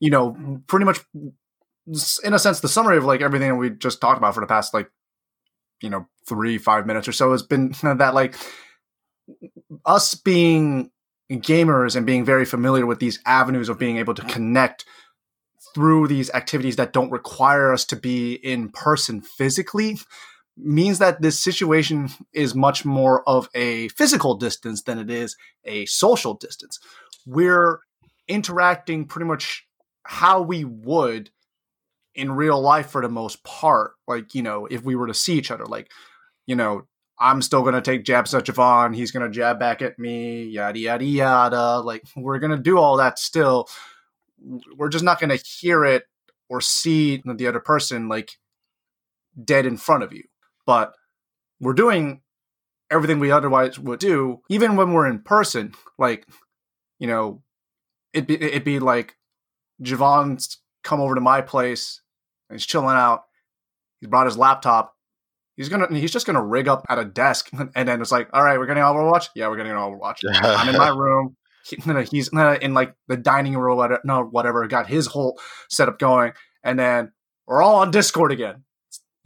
you 0.00 0.10
know, 0.10 0.62
pretty 0.66 0.84
much 0.84 1.00
in 2.24 2.34
a 2.34 2.38
sense, 2.38 2.60
the 2.60 2.68
summary 2.68 2.96
of 2.96 3.04
like 3.04 3.20
everything 3.20 3.50
that 3.50 3.56
we 3.56 3.70
just 3.70 4.00
talked 4.00 4.18
about 4.18 4.34
for 4.34 4.40
the 4.40 4.46
past 4.46 4.74
like, 4.74 4.90
you 5.80 5.90
know, 5.90 6.06
three, 6.28 6.58
five 6.58 6.86
minutes 6.86 7.06
or 7.06 7.12
so 7.12 7.32
has 7.32 7.42
been 7.42 7.74
that 7.82 8.14
like 8.14 8.34
us 9.84 10.14
being 10.14 10.90
gamers 11.30 11.96
and 11.96 12.06
being 12.06 12.24
very 12.24 12.44
familiar 12.44 12.86
with 12.86 13.00
these 13.00 13.18
avenues 13.26 13.68
of 13.68 13.78
being 13.78 13.96
able 13.96 14.14
to 14.14 14.22
connect 14.22 14.84
through 15.74 16.06
these 16.06 16.30
activities 16.30 16.76
that 16.76 16.92
don't 16.92 17.10
require 17.10 17.72
us 17.72 17.84
to 17.84 17.96
be 17.96 18.34
in 18.34 18.68
person 18.70 19.20
physically 19.20 19.98
means 20.56 20.98
that 20.98 21.20
this 21.20 21.38
situation 21.38 22.08
is 22.32 22.54
much 22.54 22.84
more 22.84 23.28
of 23.28 23.48
a 23.54 23.88
physical 23.88 24.34
distance 24.34 24.82
than 24.82 24.98
it 24.98 25.10
is 25.10 25.36
a 25.64 25.84
social 25.86 26.34
distance. 26.34 26.78
We're 27.26 27.80
interacting 28.28 29.06
pretty 29.06 29.26
much 29.26 29.66
how 30.04 30.42
we 30.42 30.64
would 30.64 31.30
in 32.14 32.32
real 32.32 32.60
life 32.60 32.90
for 32.90 33.02
the 33.02 33.08
most 33.08 33.44
part. 33.44 33.92
Like, 34.08 34.34
you 34.34 34.42
know, 34.42 34.66
if 34.66 34.82
we 34.82 34.96
were 34.96 35.06
to 35.06 35.14
see 35.14 35.34
each 35.34 35.50
other, 35.50 35.66
like, 35.66 35.90
you 36.46 36.56
know, 36.56 36.86
I'm 37.18 37.42
still 37.42 37.62
going 37.62 37.74
to 37.74 37.80
take 37.80 38.04
jabs 38.04 38.34
at 38.34 38.44
Javon. 38.44 38.94
He's 38.94 39.10
going 39.10 39.24
to 39.24 39.34
jab 39.34 39.58
back 39.58 39.82
at 39.82 39.98
me, 39.98 40.44
yada, 40.44 40.78
yada, 40.78 41.04
yada. 41.04 41.80
Like, 41.80 42.02
we're 42.16 42.38
going 42.38 42.56
to 42.56 42.62
do 42.62 42.78
all 42.78 42.96
that 42.96 43.18
still. 43.18 43.68
We're 44.76 44.88
just 44.88 45.04
not 45.04 45.20
going 45.20 45.36
to 45.36 45.44
hear 45.44 45.84
it 45.84 46.04
or 46.48 46.60
see 46.60 47.22
the 47.24 47.46
other 47.46 47.60
person, 47.60 48.08
like, 48.08 48.32
dead 49.42 49.66
in 49.66 49.76
front 49.76 50.02
of 50.02 50.12
you. 50.12 50.24
But 50.66 50.92
we're 51.60 51.74
doing 51.74 52.22
everything 52.90 53.18
we 53.18 53.30
otherwise 53.30 53.78
would 53.78 54.00
do, 54.00 54.42
even 54.50 54.76
when 54.76 54.92
we're 54.92 55.08
in 55.08 55.20
person. 55.20 55.72
Like, 55.98 56.26
you 56.98 57.06
know, 57.06 57.42
it'd 58.12 58.26
be, 58.26 58.34
it'd 58.34 58.64
be 58.64 58.80
like 58.80 59.16
Javon's 59.82 60.58
come 60.84 61.00
over 61.00 61.14
to 61.14 61.22
my 61.22 61.40
place 61.40 62.02
and 62.50 62.58
he's 62.58 62.66
chilling 62.66 62.94
out. 62.94 63.22
He's 63.98 64.10
brought 64.10 64.26
his 64.26 64.36
laptop 64.36 64.94
he's 65.56 65.68
gonna 65.68 65.86
he's 65.90 66.12
just 66.12 66.26
gonna 66.26 66.44
rig 66.44 66.68
up 66.68 66.84
at 66.88 66.98
a 66.98 67.04
desk 67.04 67.50
and 67.74 67.88
then 67.88 68.00
it's 68.00 68.12
like 68.12 68.28
all 68.32 68.42
right 68.42 68.58
we're 68.58 68.66
getting 68.66 68.82
overwatch 68.82 69.28
yeah 69.34 69.48
we're 69.48 69.56
getting 69.56 69.72
overwatch 69.72 70.18
i'm 70.42 70.68
in 70.68 70.76
my 70.76 70.88
room 70.88 71.36
he, 71.64 71.76
he's 72.10 72.28
in 72.28 72.74
like 72.74 72.94
the 73.08 73.16
dining 73.16 73.56
room 73.56 73.76
whatever, 73.76 74.00
no 74.04 74.22
whatever 74.22 74.66
got 74.68 74.86
his 74.86 75.06
whole 75.06 75.38
setup 75.68 75.98
going 75.98 76.32
and 76.62 76.78
then 76.78 77.10
we're 77.46 77.62
all 77.62 77.76
on 77.76 77.90
discord 77.90 78.30
again 78.30 78.62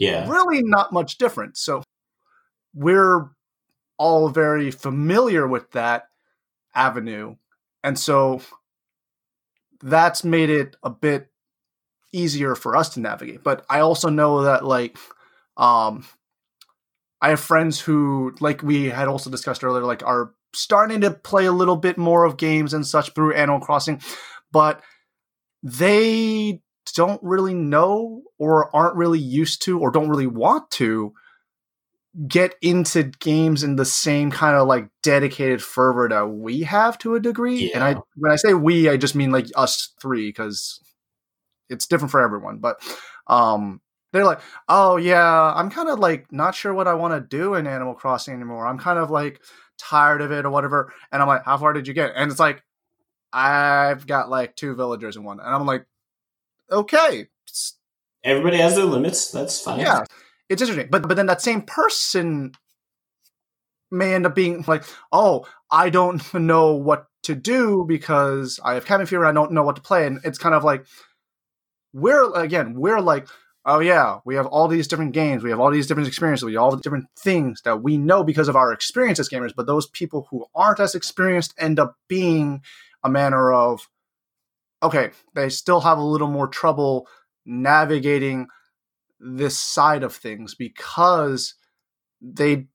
Yeah. 0.01 0.29
really 0.29 0.63
not 0.63 0.93
much 0.93 1.19
different 1.19 1.57
so 1.57 1.83
we're 2.75 3.31
all 3.99 4.29
very 4.29 4.71
familiar 4.71 5.47
with 5.47 5.71
that 5.73 6.09
avenue 6.75 7.37
and 7.85 7.99
so 7.99 8.41
that's 9.83 10.25
made 10.25 10.51
it 10.51 10.77
a 10.83 10.91
bit 10.91 11.29
easier 12.13 12.55
for 12.55 12.77
us 12.77 12.89
to 12.91 13.01
navigate 13.01 13.45
but 13.45 13.65
i 13.71 13.81
also 13.81 14.09
know 14.09 14.43
that 14.43 14.65
like 14.65 14.97
um 15.57 16.05
I 17.21 17.31
have 17.31 17.41
friends 17.41 17.81
who, 17.81 18.35
like 18.41 18.63
we 18.63 18.87
had 18.87 19.09
also 19.09 19.31
discussed 19.31 19.63
earlier, 19.63 19.85
like 19.85 20.03
are 20.03 20.33
starting 20.55 21.03
to 21.03 21.11
play 21.11 21.47
a 21.47 21.53
little 21.53 21.77
bit 21.77 21.99
more 21.99 22.25
of 22.25 22.37
games 22.37 22.73
and 22.73 22.87
such 22.87 23.13
through 23.15 23.35
Animal 23.35 23.61
Crossing, 23.61 24.01
but 24.53 24.81
they 25.63 26.63
don't 26.93 27.23
really 27.23 27.55
know 27.55 28.23
or 28.39 28.75
aren't 28.75 28.97
really 28.97 29.19
used 29.19 29.63
to 29.63 29.79
or 29.79 29.91
don't 29.91 30.09
really 30.09 30.27
want 30.27 30.71
to 30.73 31.13
get 32.27 32.55
into 32.61 33.05
games 33.05 33.63
in 33.63 33.77
the 33.77 33.85
same 33.85 34.31
kind 34.31 34.57
of 34.57 34.67
like 34.67 34.89
dedicated 35.03 35.63
fervor 35.63 36.09
that 36.09 36.25
we 36.25 36.63
have 36.63 36.99
to 36.99 37.15
a 37.15 37.21
degree. 37.21 37.73
And 37.73 37.85
I 37.85 37.97
when 38.17 38.33
I 38.33 38.37
say 38.37 38.55
we, 38.55 38.89
I 38.89 38.97
just 38.97 39.15
mean 39.15 39.31
like 39.31 39.47
us 39.55 39.93
three 40.01 40.29
because 40.29 40.81
it's 41.69 41.87
different 41.87 42.11
for 42.11 42.21
everyone. 42.21 42.59
But 42.59 42.81
um 43.27 43.81
they're 44.13 44.25
like, 44.25 44.41
oh 44.69 44.97
yeah, 44.97 45.53
I'm 45.55 45.71
kind 45.71 45.89
of 45.89 46.01
like 46.01 46.33
not 46.33 46.55
sure 46.55 46.75
what 46.75 46.89
I 46.89 46.95
want 46.95 47.15
to 47.15 47.21
do 47.21 47.55
in 47.55 47.69
Animal 47.69 47.95
Crossing 47.95 48.35
anymore. 48.35 48.67
I'm 48.67 48.79
kind 48.79 48.99
of 48.99 49.11
like 49.11 49.41
tired 49.79 50.21
of 50.21 50.33
it 50.33 50.45
or 50.45 50.51
whatever. 50.51 50.93
And 51.13 51.23
I'm 51.23 51.29
like, 51.29 51.45
how 51.45 51.59
far 51.59 51.73
did 51.73 51.87
you 51.87 51.95
get? 51.95 52.13
And 52.17 52.31
it's 52.31 52.41
like, 52.41 52.65
I've 53.33 54.09
got 54.09 54.29
like 54.29 54.57
two 54.57 54.75
villagers 54.75 55.17
in 55.17 55.23
one, 55.23 55.39
and 55.39 55.49
I'm 55.49 55.65
like, 55.65 55.87
okay, 56.71 57.27
Everybody 58.23 58.59
has 58.59 58.77
their 58.77 58.85
limits. 58.85 59.31
That's 59.31 59.61
fine. 59.61 59.81
yeah, 59.81 60.05
it's 60.49 60.61
interesting. 60.61 60.89
But 60.91 61.09
but 61.09 61.15
then 61.17 61.27
that 61.27 61.41
same 61.41 61.63
person 61.63 62.53
may 63.91 64.15
end 64.15 64.27
up 64.27 64.35
being 64.35 64.65
like, 64.67 64.85
oh, 65.11 65.47
I 65.71 65.91
don't 65.91 66.35
know 66.35 66.75
what 66.75 67.07
to 67.23 67.35
do 67.35 67.85
because 67.89 68.61
I 68.63 68.75
have 68.75 68.87
cabin 68.87 69.07
fever. 69.07 69.25
I 69.25 69.33
don't 69.33 69.53
know 69.53 69.63
what 69.63 69.77
to 69.77 69.83
play, 69.83 70.07
and 70.07 70.21
it's 70.25 70.39
kind 70.39 70.55
of 70.55 70.65
like 70.65 70.85
we're 71.93 72.33
again 72.35 72.75
we're 72.75 73.01
like 73.01 73.27
oh 73.65 73.81
yeah 73.81 74.19
we 74.25 74.37
have 74.37 74.47
all 74.47 74.69
these 74.69 74.87
different 74.87 75.13
games 75.13 75.43
we 75.43 75.51
have 75.51 75.59
all 75.59 75.71
these 75.71 75.89
different 75.89 76.07
experiences 76.07 76.45
we 76.45 76.53
have 76.53 76.63
all 76.63 76.71
the 76.71 76.81
different 76.81 77.07
things 77.19 77.61
that 77.63 77.83
we 77.83 77.99
know 77.99 78.23
because 78.23 78.49
of 78.49 78.55
our 78.55 78.73
experience 78.73 79.19
as 79.19 79.29
gamers 79.29 79.53
but 79.57 79.67
those 79.67 79.89
people 79.89 80.27
who 80.31 80.47
aren't 80.55 80.79
as 80.79 80.95
experienced 80.95 81.53
end 81.59 81.81
up 81.81 81.97
being 82.09 82.63
a 83.03 83.11
manner 83.11 83.53
of 83.53 83.89
okay 84.83 85.11
they 85.35 85.49
still 85.49 85.81
have 85.81 85.99
a 85.99 86.03
little 86.03 86.29
more 86.29 86.49
trouble 86.49 87.07
navigating 87.47 88.47
this 89.19 89.59
side 89.59 90.03
of 90.03 90.15
things 90.15 90.55
because 90.55 91.55
they 92.21 92.67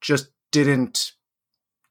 just 0.00 0.28
didn't 0.52 1.12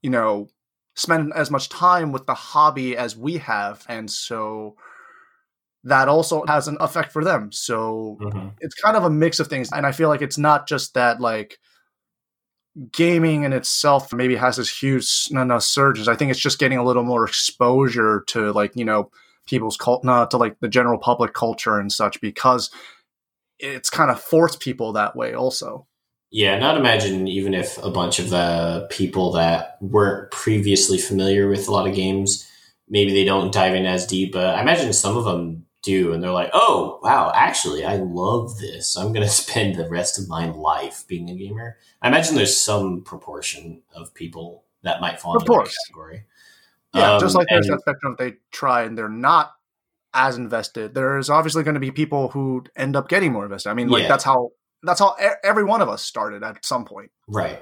you 0.01 0.09
know 0.09 0.47
spend 0.95 1.33
as 1.35 1.49
much 1.49 1.69
time 1.69 2.11
with 2.11 2.25
the 2.27 2.33
hobby 2.33 2.95
as 2.95 3.17
we 3.17 3.37
have 3.37 3.83
and 3.89 4.09
so 4.11 4.75
that 5.83 6.07
also 6.07 6.45
has 6.47 6.67
an 6.67 6.77
effect 6.79 7.11
for 7.11 7.23
them 7.23 7.51
so 7.51 8.17
Mhm. 8.21 8.53
it's 8.59 8.75
kind 8.75 8.95
of 8.95 9.03
a 9.03 9.09
mix 9.09 9.39
of 9.39 9.47
things 9.47 9.71
and 9.71 9.85
i 9.85 9.91
feel 9.91 10.09
like 10.09 10.21
it's 10.21 10.37
not 10.37 10.67
just 10.67 10.93
that 10.93 11.19
like 11.19 11.57
gaming 12.91 13.43
in 13.43 13.53
itself 13.53 14.11
maybe 14.13 14.35
has 14.35 14.57
this 14.57 14.81
huge 14.81 15.27
no 15.29 15.43
no 15.43 15.59
surges 15.59 16.07
i 16.07 16.15
think 16.15 16.31
it's 16.31 16.39
just 16.39 16.57
getting 16.57 16.77
a 16.79 16.83
little 16.83 17.03
more 17.03 17.25
exposure 17.25 18.23
to 18.27 18.51
like 18.51 18.71
you 18.75 18.85
know 18.85 19.11
people's 19.45 19.77
cult 19.77 20.03
not 20.03 20.31
to 20.31 20.37
like 20.37 20.59
the 20.59 20.67
general 20.67 20.97
public 20.97 21.33
culture 21.33 21.79
and 21.79 21.91
such 21.91 22.19
because 22.21 22.69
it's 23.59 23.89
kind 23.89 24.11
of 24.11 24.19
forced 24.19 24.59
people 24.59 24.93
that 24.93 25.15
way 25.15 25.33
also 25.33 25.85
Yeah, 26.31 26.57
not 26.57 26.77
imagine 26.77 27.27
even 27.27 27.53
if 27.53 27.77
a 27.83 27.91
bunch 27.91 28.19
of 28.19 28.29
the 28.29 28.87
people 28.89 29.31
that 29.33 29.77
weren't 29.81 30.31
previously 30.31 30.97
familiar 30.97 31.47
with 31.47 31.67
a 31.67 31.71
lot 31.71 31.87
of 31.87 31.95
games, 31.95 32.49
maybe 32.89 33.13
they 33.13 33.25
don't 33.25 33.53
dive 33.53 33.75
in 33.75 33.85
as 33.85 34.07
deep. 34.07 34.33
But 34.33 34.55
I 34.55 34.61
imagine 34.61 34.93
some 34.93 35.17
of 35.17 35.25
them 35.25 35.65
do, 35.83 36.13
and 36.13 36.23
they're 36.23 36.31
like, 36.31 36.49
"Oh, 36.53 36.99
wow! 37.03 37.31
Actually, 37.35 37.85
I 37.85 37.97
love 37.97 38.57
this. 38.57 38.97
I'm 38.97 39.13
going 39.13 39.27
to 39.27 39.29
spend 39.29 39.75
the 39.75 39.89
rest 39.89 40.17
of 40.17 40.27
my 40.27 40.49
life 40.49 41.03
being 41.07 41.29
a 41.29 41.35
gamer." 41.35 41.77
I 42.01 42.07
imagine 42.07 42.35
there's 42.35 42.59
some 42.59 43.03
proportion 43.03 43.83
of 43.93 44.13
people 44.13 44.63
that 44.81 45.01
might 45.01 45.19
fall 45.19 45.35
Of 45.35 45.43
into 45.43 45.53
that 45.53 45.71
category. 45.87 46.25
Yeah, 46.93 47.13
Um, 47.15 47.19
just 47.19 47.35
like 47.35 47.47
there's 47.49 47.67
and- 47.67 47.77
that 47.77 47.81
spectrum, 47.81 48.15
they 48.19 48.35
try 48.51 48.83
and 48.83 48.97
they're 48.97 49.09
not 49.09 49.53
as 50.13 50.37
invested. 50.37 50.93
There's 50.93 51.29
obviously 51.29 51.63
going 51.63 51.73
to 51.73 51.79
be 51.79 51.89
people 51.91 52.27
who 52.29 52.63
end 52.75 52.95
up 52.95 53.09
getting 53.09 53.31
more 53.33 53.45
invested. 53.45 53.69
I 53.69 53.73
mean, 53.73 53.89
like 53.89 54.03
Yeah. 54.03 54.09
that's 54.09 54.23
how 54.23 54.51
that's 54.85 54.99
how 54.99 55.15
every 55.43 55.63
one 55.63 55.81
of 55.81 55.87
us 55.87 56.03
started 56.03 56.43
at 56.43 56.63
some 56.65 56.83
point. 56.85 57.09
Right. 57.27 57.61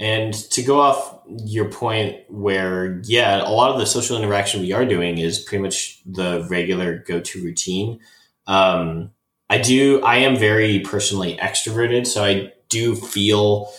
And 0.00 0.34
to 0.50 0.62
go 0.62 0.80
off 0.80 1.20
your 1.44 1.70
point, 1.70 2.16
where, 2.28 3.00
yeah, 3.04 3.40
a 3.40 3.50
lot 3.50 3.70
of 3.70 3.78
the 3.78 3.86
social 3.86 4.18
interaction 4.18 4.60
we 4.60 4.72
are 4.72 4.84
doing 4.84 5.16
is 5.18 5.38
pretty 5.38 5.62
much 5.62 6.02
the 6.04 6.44
regular 6.50 6.98
go 7.06 7.20
to 7.20 7.42
routine. 7.42 8.00
Um, 8.48 9.12
I 9.48 9.58
do, 9.58 10.02
I 10.02 10.16
am 10.16 10.36
very 10.36 10.80
personally 10.80 11.36
extroverted, 11.40 12.06
so 12.06 12.24
I 12.24 12.52
do 12.68 12.96
feel 12.96 13.72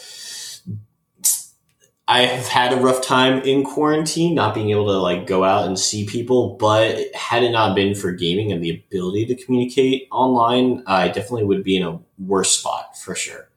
I 2.10 2.22
have 2.22 2.48
had 2.48 2.72
a 2.72 2.78
rough 2.78 3.02
time 3.02 3.42
in 3.42 3.66
quarantine, 3.66 4.34
not 4.34 4.56
being 4.56 4.70
able 4.70 4.86
to 4.86 4.98
like 4.98 5.28
go 5.28 5.44
out 5.44 5.68
and 5.68 5.78
see 5.78 6.06
people. 6.06 6.56
But 6.56 7.14
had 7.14 7.44
it 7.44 7.52
not 7.52 7.76
been 7.76 7.96
for 7.96 8.14
gaming 8.14 8.52
and 8.52 8.64
the 8.64 8.70
ability 8.70 9.26
to 9.26 9.36
communicate 9.44 10.08
online, 10.12 10.84
I 10.88 11.08
definitely 11.08 11.44
would 11.44 11.64
be 11.64 11.76
in 11.76 11.84
a 11.84 12.00
worse 12.18 12.52
spot 12.52 12.98
for 12.98 13.14
sure. 13.14 13.50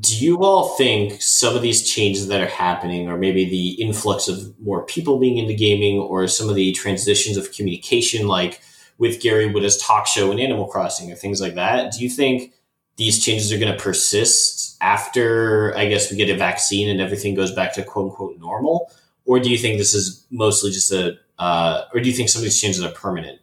Do 0.00 0.16
you 0.16 0.44
all 0.44 0.76
think 0.76 1.20
some 1.20 1.56
of 1.56 1.62
these 1.62 1.88
changes 1.88 2.28
that 2.28 2.40
are 2.40 2.46
happening, 2.46 3.08
or 3.08 3.16
maybe 3.16 3.44
the 3.44 3.70
influx 3.82 4.28
of 4.28 4.58
more 4.60 4.84
people 4.84 5.18
being 5.18 5.38
into 5.38 5.54
gaming, 5.54 5.98
or 5.98 6.28
some 6.28 6.48
of 6.48 6.54
the 6.54 6.72
transitions 6.72 7.36
of 7.36 7.52
communication, 7.52 8.28
like 8.28 8.60
with 8.98 9.20
Gary 9.20 9.50
Whitta's 9.50 9.78
talk 9.78 10.06
show 10.06 10.30
and 10.30 10.38
Animal 10.38 10.66
Crossing, 10.66 11.10
or 11.10 11.16
things 11.16 11.40
like 11.40 11.54
that? 11.54 11.92
Do 11.92 12.02
you 12.02 12.10
think 12.10 12.52
these 12.96 13.24
changes 13.24 13.52
are 13.52 13.58
going 13.58 13.76
to 13.76 13.82
persist 13.82 14.71
after, 14.82 15.74
I 15.76 15.86
guess, 15.86 16.10
we 16.10 16.16
get 16.16 16.28
a 16.28 16.36
vaccine 16.36 16.90
and 16.90 17.00
everything 17.00 17.34
goes 17.34 17.54
back 17.54 17.72
to 17.74 17.84
quote 17.84 18.10
unquote 18.10 18.38
normal? 18.38 18.90
Or 19.24 19.38
do 19.38 19.48
you 19.50 19.56
think 19.56 19.78
this 19.78 19.94
is 19.94 20.26
mostly 20.30 20.70
just 20.72 20.90
a, 20.92 21.16
uh, 21.38 21.84
or 21.94 22.00
do 22.00 22.08
you 22.08 22.14
think 22.14 22.28
some 22.28 22.40
of 22.40 22.44
these 22.44 22.60
changes 22.60 22.82
are 22.82 22.90
permanent? 22.92 23.38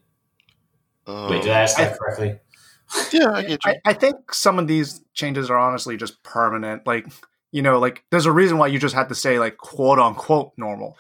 Um, 1.08 1.30
Wait, 1.32 1.42
did 1.42 1.52
I 1.52 1.62
ask 1.62 1.80
I- 1.80 1.86
that 1.86 1.98
correctly? 1.98 2.40
yeah, 3.12 3.32
I 3.32 3.42
get 3.44 3.66
you. 3.66 3.72
I, 3.72 3.76
I 3.86 3.94
think 3.94 4.34
some 4.34 4.60
of 4.60 4.68
these 4.68 5.02
changes 5.14 5.50
are 5.50 5.58
honestly 5.58 5.96
just 5.96 6.22
permanent. 6.24 6.86
Like, 6.88 7.06
you 7.52 7.62
know, 7.62 7.80
like 7.80 8.04
there's 8.12 8.26
a 8.26 8.32
reason 8.32 8.58
why 8.58 8.68
you 8.68 8.80
just 8.80 8.96
had 8.96 9.10
to 9.10 9.16
say 9.16 9.40
like 9.40 9.58
quote 9.58 10.00
unquote 10.00 10.52
normal. 10.58 10.98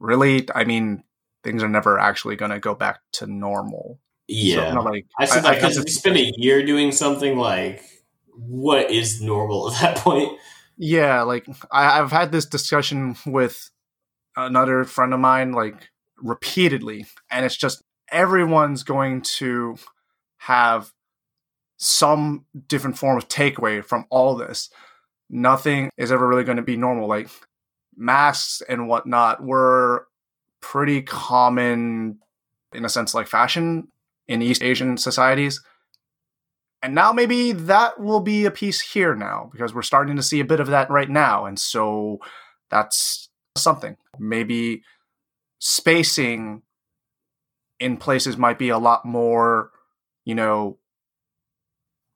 Really, 0.00 0.48
I 0.54 0.64
mean, 0.64 1.02
things 1.44 1.62
are 1.62 1.68
never 1.68 1.98
actually 1.98 2.36
going 2.36 2.50
to 2.50 2.58
go 2.58 2.74
back 2.74 3.00
to 3.12 3.26
normal. 3.26 3.98
Yeah. 4.26 4.70
So, 4.70 4.74
no, 4.74 4.82
like, 4.82 5.06
I 5.18 5.24
said 5.24 5.44
I- 5.44 5.50
I 5.50 5.52
that 5.52 5.54
because 5.60 5.76
guess 5.76 5.84
if 5.84 5.88
you 5.88 5.92
spend 5.92 6.16
a 6.16 6.32
year 6.36 6.64
doing 6.64 6.92
something 6.92 7.36
like, 7.38 7.82
what 8.38 8.90
is 8.90 9.20
normal 9.20 9.72
at 9.72 9.80
that 9.80 9.96
point? 9.98 10.38
Yeah, 10.76 11.22
like 11.22 11.46
I, 11.72 12.00
I've 12.00 12.12
had 12.12 12.32
this 12.32 12.46
discussion 12.46 13.16
with 13.26 13.70
another 14.36 14.84
friend 14.84 15.12
of 15.12 15.20
mine, 15.20 15.52
like 15.52 15.90
repeatedly, 16.22 17.06
and 17.30 17.44
it's 17.44 17.56
just 17.56 17.82
everyone's 18.10 18.84
going 18.84 19.22
to 19.22 19.76
have 20.38 20.92
some 21.76 22.44
different 22.66 22.98
form 22.98 23.16
of 23.16 23.28
takeaway 23.28 23.84
from 23.84 24.06
all 24.10 24.34
this. 24.36 24.70
Nothing 25.30 25.90
is 25.96 26.10
ever 26.10 26.26
really 26.26 26.44
going 26.44 26.56
to 26.56 26.62
be 26.62 26.76
normal. 26.76 27.08
Like 27.08 27.28
masks 27.96 28.62
and 28.68 28.88
whatnot 28.88 29.42
were 29.42 30.06
pretty 30.60 31.02
common 31.02 32.18
in 32.72 32.84
a 32.84 32.88
sense, 32.88 33.14
like 33.14 33.26
fashion 33.26 33.88
in 34.26 34.42
East 34.42 34.62
Asian 34.62 34.96
societies. 34.96 35.60
And 36.82 36.94
now 36.94 37.12
maybe 37.12 37.52
that 37.52 37.98
will 37.98 38.20
be 38.20 38.44
a 38.44 38.50
piece 38.50 38.80
here 38.80 39.14
now 39.14 39.48
because 39.52 39.74
we're 39.74 39.82
starting 39.82 40.16
to 40.16 40.22
see 40.22 40.40
a 40.40 40.44
bit 40.44 40.60
of 40.60 40.68
that 40.68 40.90
right 40.90 41.10
now. 41.10 41.44
And 41.44 41.58
so 41.58 42.20
that's 42.70 43.28
something. 43.56 43.96
Maybe 44.18 44.82
spacing 45.58 46.62
in 47.80 47.96
places 47.96 48.36
might 48.36 48.58
be 48.58 48.68
a 48.68 48.78
lot 48.78 49.04
more, 49.04 49.70
you 50.24 50.34
know, 50.34 50.78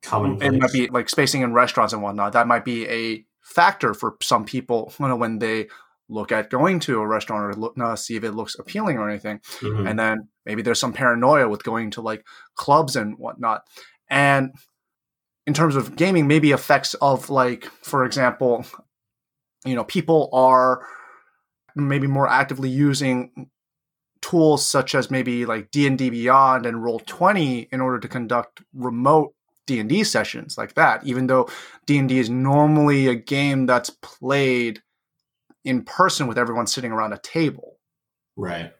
Common 0.02 0.42
it 0.42 0.52
might 0.52 0.72
be 0.72 0.88
like 0.88 1.08
spacing 1.08 1.42
in 1.42 1.52
restaurants 1.52 1.92
and 1.92 2.02
whatnot. 2.02 2.32
That 2.32 2.48
might 2.48 2.64
be 2.64 2.88
a 2.88 3.24
factor 3.40 3.94
for 3.94 4.16
some 4.20 4.44
people 4.44 4.92
you 5.00 5.08
know, 5.08 5.16
when 5.16 5.38
they 5.38 5.68
look 6.08 6.32
at 6.32 6.50
going 6.50 6.80
to 6.80 7.00
a 7.00 7.06
restaurant 7.06 7.44
or 7.44 7.54
look, 7.58 7.78
uh, 7.80 7.96
see 7.96 8.16
if 8.16 8.24
it 8.24 8.32
looks 8.32 8.56
appealing 8.58 8.98
or 8.98 9.08
anything. 9.08 9.38
Mhm. 9.60 9.88
And 9.88 9.98
then 9.98 10.28
maybe 10.44 10.60
there's 10.62 10.80
some 10.80 10.92
paranoia 10.92 11.48
with 11.48 11.62
going 11.62 11.90
to 11.92 12.02
like 12.02 12.26
clubs 12.54 12.96
and 12.96 13.16
whatnot. 13.18 13.62
And 14.12 14.52
in 15.46 15.54
terms 15.54 15.74
of 15.74 15.96
gaming, 15.96 16.28
maybe 16.28 16.52
effects 16.52 16.92
of 16.94 17.30
like, 17.30 17.64
for 17.64 18.04
example, 18.04 18.64
you 19.64 19.74
know, 19.74 19.84
people 19.84 20.28
are 20.34 20.86
maybe 21.74 22.06
more 22.06 22.28
actively 22.28 22.68
using 22.68 23.48
tools 24.20 24.64
such 24.64 24.94
as 24.94 25.10
maybe 25.10 25.46
like 25.46 25.70
D&D 25.70 26.10
Beyond 26.10 26.66
and 26.66 26.76
Roll20 26.76 27.68
in 27.72 27.80
order 27.80 27.98
to 27.98 28.06
conduct 28.06 28.62
remote 28.74 29.34
D&D 29.66 30.04
sessions 30.04 30.58
like 30.58 30.74
that 30.74 31.04
even 31.04 31.28
though 31.28 31.48
D&D 31.86 32.18
is 32.18 32.28
normally 32.28 33.08
a 33.08 33.14
game 33.14 33.64
that's 33.66 33.90
played 33.90 34.82
in 35.64 35.84
person 35.84 36.26
with 36.26 36.36
everyone 36.36 36.66
sitting 36.66 36.92
around 36.92 37.12
a 37.12 37.18
table. 37.18 37.78
Right. 38.36 38.72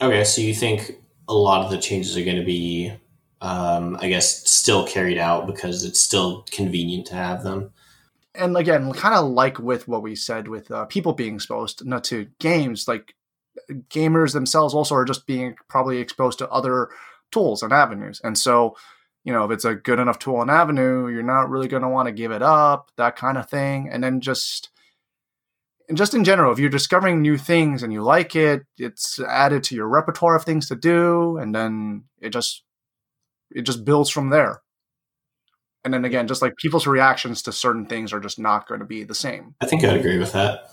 Okay, 0.00 0.24
so 0.24 0.42
you 0.42 0.54
think 0.54 0.98
a 1.28 1.34
lot 1.34 1.64
of 1.64 1.70
the 1.70 1.78
changes 1.78 2.16
are 2.16 2.24
going 2.24 2.36
to 2.36 2.44
be, 2.44 2.92
um, 3.40 3.96
I 4.00 4.08
guess, 4.08 4.48
still 4.48 4.86
carried 4.86 5.18
out 5.18 5.46
because 5.46 5.84
it's 5.84 6.00
still 6.00 6.46
convenient 6.50 7.06
to 7.08 7.14
have 7.14 7.42
them. 7.42 7.70
and 8.36 8.56
again, 8.56 8.92
kind 8.92 9.14
of 9.14 9.26
like 9.30 9.58
with 9.58 9.88
what 9.88 10.02
we 10.02 10.14
said 10.14 10.48
with 10.48 10.70
uh, 10.70 10.84
people 10.86 11.12
being 11.12 11.34
exposed 11.34 11.84
not 11.84 12.04
to 12.04 12.26
games, 12.38 12.86
like 12.86 13.14
gamers 13.88 14.32
themselves 14.32 14.74
also 14.74 14.94
are 14.94 15.04
just 15.04 15.26
being 15.26 15.56
probably 15.68 15.98
exposed 15.98 16.38
to 16.38 16.48
other 16.50 16.90
tools 17.32 17.62
and 17.62 17.72
avenues. 17.72 18.20
And 18.22 18.36
so, 18.38 18.76
you 19.24 19.32
know, 19.32 19.44
if 19.44 19.50
it's 19.50 19.64
a 19.64 19.74
good 19.74 19.98
enough 19.98 20.18
tool 20.18 20.40
and 20.42 20.50
avenue, 20.50 21.08
you're 21.08 21.22
not 21.22 21.50
really 21.50 21.68
going 21.68 21.82
to 21.82 21.88
want 21.88 22.06
to 22.06 22.12
give 22.12 22.30
it 22.30 22.42
up, 22.42 22.90
that 22.96 23.16
kind 23.16 23.38
of 23.38 23.48
thing. 23.48 23.88
And 23.90 24.04
then 24.04 24.20
just, 24.20 24.70
and 25.88 25.96
just 25.96 26.14
in 26.14 26.24
general, 26.24 26.52
if 26.52 26.58
you're 26.58 26.68
discovering 26.68 27.22
new 27.22 27.36
things 27.36 27.82
and 27.82 27.92
you 27.92 28.02
like 28.02 28.36
it, 28.36 28.64
it's 28.76 29.20
added 29.20 29.64
to 29.64 29.74
your 29.74 29.88
repertoire 29.88 30.36
of 30.36 30.44
things 30.44 30.68
to 30.68 30.76
do, 30.76 31.38
and 31.38 31.54
then 31.54 32.04
it 32.20 32.30
just, 32.30 32.62
it 33.50 33.62
just 33.62 33.84
builds 33.84 34.10
from 34.10 34.30
there. 34.30 34.62
And 35.84 35.94
then 35.94 36.04
again, 36.04 36.26
just 36.26 36.42
like 36.42 36.56
people's 36.56 36.86
reactions 36.86 37.42
to 37.42 37.52
certain 37.52 37.86
things 37.86 38.12
are 38.12 38.20
just 38.20 38.38
not 38.38 38.66
going 38.66 38.80
to 38.80 38.86
be 38.86 39.04
the 39.04 39.14
same. 39.14 39.54
I 39.60 39.66
think 39.66 39.84
I'd 39.84 39.96
agree 39.96 40.18
with 40.18 40.32
that. 40.32 40.68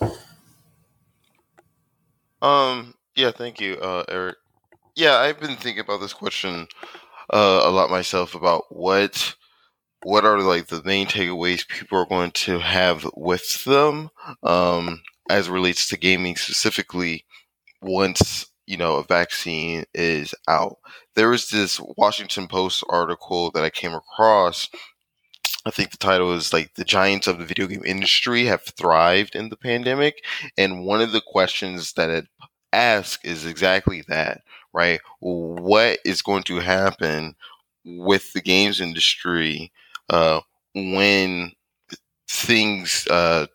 Um, 2.42 2.94
yeah, 3.14 3.30
thank 3.30 3.60
you, 3.60 3.74
uh, 3.76 4.04
Eric. 4.08 4.36
Yeah, 4.96 5.16
I've 5.16 5.40
been 5.40 5.56
thinking 5.56 5.80
about 5.80 6.00
this 6.00 6.12
question 6.12 6.66
uh, 7.32 7.62
a 7.64 7.70
lot 7.70 7.90
myself 7.90 8.34
about 8.34 8.64
what 8.68 9.34
what 10.02 10.24
are 10.24 10.40
like 10.40 10.66
the 10.66 10.82
main 10.84 11.06
takeaways 11.06 11.66
people 11.66 11.98
are 11.98 12.06
going 12.06 12.30
to 12.32 12.58
have 12.58 13.08
with 13.16 13.64
them 13.64 14.10
um, 14.42 15.00
as 15.30 15.48
it 15.48 15.52
relates 15.52 15.88
to 15.88 15.96
gaming 15.96 16.36
specifically 16.36 17.24
once 17.80 18.46
you 18.66 18.76
know 18.76 18.96
a 18.96 19.04
vaccine 19.04 19.84
is 19.94 20.34
out. 20.48 20.78
There 21.14 21.28
was 21.28 21.48
this 21.48 21.80
Washington 21.96 22.48
Post 22.48 22.84
article 22.88 23.50
that 23.52 23.64
I 23.64 23.70
came 23.70 23.94
across. 23.94 24.68
I 25.66 25.70
think 25.70 25.90
the 25.90 25.96
title 25.96 26.32
is 26.34 26.52
like 26.52 26.74
the 26.74 26.84
giants 26.84 27.26
of 27.26 27.38
the 27.38 27.46
video 27.46 27.66
game 27.66 27.84
industry 27.84 28.44
have 28.46 28.62
thrived 28.64 29.34
in 29.34 29.48
the 29.48 29.56
pandemic, 29.56 30.24
and 30.58 30.84
one 30.84 31.00
of 31.00 31.12
the 31.12 31.22
questions 31.22 31.94
that 31.94 32.10
it 32.10 32.26
ask 32.72 33.24
is 33.24 33.46
exactly 33.46 34.02
that, 34.08 34.42
right? 34.72 35.00
What 35.20 36.00
is 36.04 36.22
going 36.22 36.42
to 36.44 36.60
happen 36.60 37.36
with 37.84 38.32
the 38.32 38.40
games 38.42 38.80
industry 38.80 39.72
uh, 40.10 40.40
when 40.74 41.52
things 42.28 43.06
uh, 43.10 43.46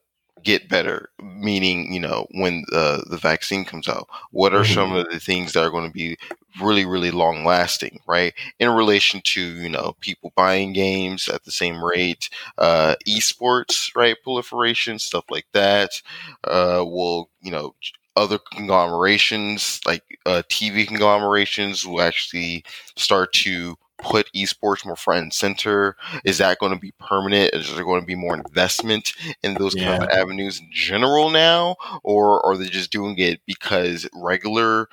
get 0.43 0.69
better? 0.69 1.09
Meaning, 1.21 1.93
you 1.93 1.99
know, 1.99 2.27
when 2.31 2.65
uh, 2.73 3.01
the 3.09 3.17
vaccine 3.17 3.65
comes 3.65 3.87
out, 3.87 4.07
what 4.31 4.53
are 4.53 4.65
some 4.65 4.93
of 4.93 5.09
the 5.09 5.19
things 5.19 5.53
that 5.53 5.63
are 5.63 5.71
going 5.71 5.87
to 5.87 5.93
be 5.93 6.17
really, 6.61 6.85
really 6.85 7.11
long 7.11 7.45
lasting, 7.45 7.99
right? 8.07 8.33
In 8.59 8.69
relation 8.69 9.21
to, 9.25 9.41
you 9.41 9.69
know, 9.69 9.95
people 10.01 10.33
buying 10.35 10.73
games 10.73 11.29
at 11.29 11.43
the 11.43 11.51
same 11.51 11.83
rate, 11.83 12.29
uh, 12.57 12.95
esports, 13.07 13.95
right? 13.95 14.15
Proliferation, 14.23 14.99
stuff 14.99 15.25
like 15.29 15.45
that, 15.53 16.01
uh, 16.45 16.83
will, 16.85 17.29
you 17.41 17.51
know, 17.51 17.75
other 18.15 18.39
conglomerations 18.53 19.79
like 19.85 20.03
uh, 20.25 20.41
TV 20.49 20.85
conglomerations 20.85 21.85
will 21.85 22.01
actually 22.01 22.63
start 22.97 23.31
to 23.33 23.75
put 24.01 24.31
esports 24.33 24.85
more 24.85 24.95
front 24.95 25.23
and 25.23 25.33
center. 25.33 25.95
Is 26.23 26.37
that 26.39 26.59
going 26.59 26.73
to 26.73 26.79
be 26.79 26.93
permanent? 26.99 27.53
Is 27.53 27.73
there 27.73 27.83
going 27.83 28.01
to 28.01 28.05
be 28.07 28.15
more 28.15 28.35
investment 28.35 29.13
in 29.43 29.55
those 29.55 29.75
kind 29.75 30.03
of 30.03 30.09
avenues 30.09 30.59
in 30.59 30.69
general 30.71 31.29
now, 31.29 31.75
or 32.03 32.45
are 32.45 32.57
they 32.57 32.67
just 32.67 32.91
doing 32.91 33.17
it 33.17 33.41
because 33.45 34.07
regular 34.13 34.87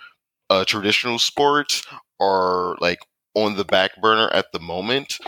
uh, 0.51 0.65
traditional 0.65 1.19
sports 1.19 1.85
are 2.21 2.77
like 2.81 3.01
on 3.35 3.57
the 3.57 3.65
back 3.65 4.01
burner 4.01 4.29
at 4.33 4.51
the 4.53 4.59
moment. 4.59 5.19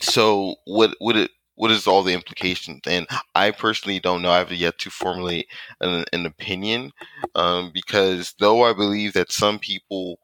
So 0.00 0.56
what 0.64 0.94
would 1.00 1.16
it 1.16 1.30
what 1.56 1.70
is 1.70 1.86
all 1.86 2.02
the 2.02 2.14
implications? 2.14 2.80
And 2.86 3.06
I 3.34 3.50
personally 3.50 4.00
don't 4.00 4.22
know. 4.22 4.30
I 4.30 4.38
have 4.38 4.50
yet 4.52 4.78
to 4.78 4.90
formulate 4.90 5.46
an, 5.80 6.04
an 6.12 6.24
opinion 6.24 6.92
um, 7.34 7.70
because 7.74 8.34
though 8.38 8.62
I 8.62 8.72
believe 8.72 9.12
that 9.12 9.30
some 9.30 9.58
people 9.58 10.18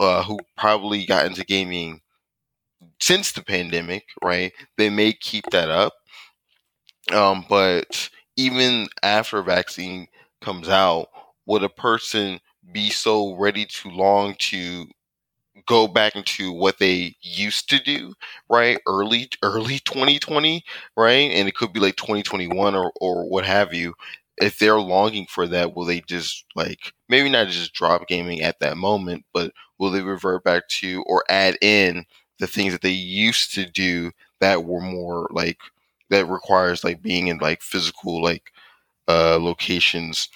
uh, 0.00 0.24
who 0.24 0.38
probably 0.58 1.06
got 1.06 1.26
into 1.26 1.44
gaming 1.44 2.02
since 3.00 3.32
the 3.32 3.42
pandemic, 3.42 4.06
right, 4.22 4.52
they 4.76 4.90
may 4.90 5.12
keep 5.12 5.44
that 5.50 5.70
up. 5.70 5.94
Um, 7.12 7.44
but 7.48 8.08
even 8.36 8.88
after 9.02 9.42
vaccine 9.42 10.06
comes 10.40 10.68
out, 10.68 11.08
would 11.46 11.62
a 11.62 11.68
person 11.68 12.38
be 12.72 12.90
so 12.90 13.34
ready 13.34 13.66
to 13.66 13.88
long 13.90 14.34
to 14.38 14.86
go 15.66 15.88
back 15.88 16.16
into 16.16 16.52
what 16.52 16.78
they 16.78 17.16
used 17.22 17.70
to 17.70 17.80
do, 17.80 18.14
right? 18.50 18.78
Early 18.86 19.28
early 19.42 19.80
2020, 19.86 20.64
right? 20.96 21.30
And 21.32 21.48
it 21.48 21.56
could 21.56 21.72
be 21.72 21.80
like 21.80 21.96
2021 21.96 22.74
or 22.76 22.92
or 23.00 23.28
what 23.28 23.46
have 23.46 23.74
you. 23.74 23.94
If 24.40 24.58
they're 24.58 24.80
longing 24.80 25.26
for 25.26 25.46
that, 25.48 25.74
will 25.74 25.84
they 25.84 26.00
just 26.00 26.44
like 26.56 26.92
maybe 27.08 27.28
not 27.28 27.48
just 27.48 27.74
drop 27.74 28.08
gaming 28.08 28.42
at 28.42 28.60
that 28.60 28.76
moment, 28.76 29.24
but 29.32 29.52
will 29.78 29.90
they 29.90 30.02
revert 30.02 30.44
back 30.44 30.68
to 30.68 31.02
or 31.06 31.24
add 31.28 31.56
in 31.60 32.04
the 32.38 32.46
things 32.46 32.72
that 32.72 32.82
they 32.82 32.90
used 32.90 33.54
to 33.54 33.66
do 33.66 34.10
that 34.40 34.64
were 34.64 34.80
more 34.80 35.28
like 35.30 35.58
that 36.08 36.26
requires 36.26 36.82
like 36.82 37.02
being 37.02 37.28
in 37.28 37.38
like 37.38 37.62
physical 37.62 38.22
like 38.22 38.52
uh 39.08 39.38
locations 39.38 40.28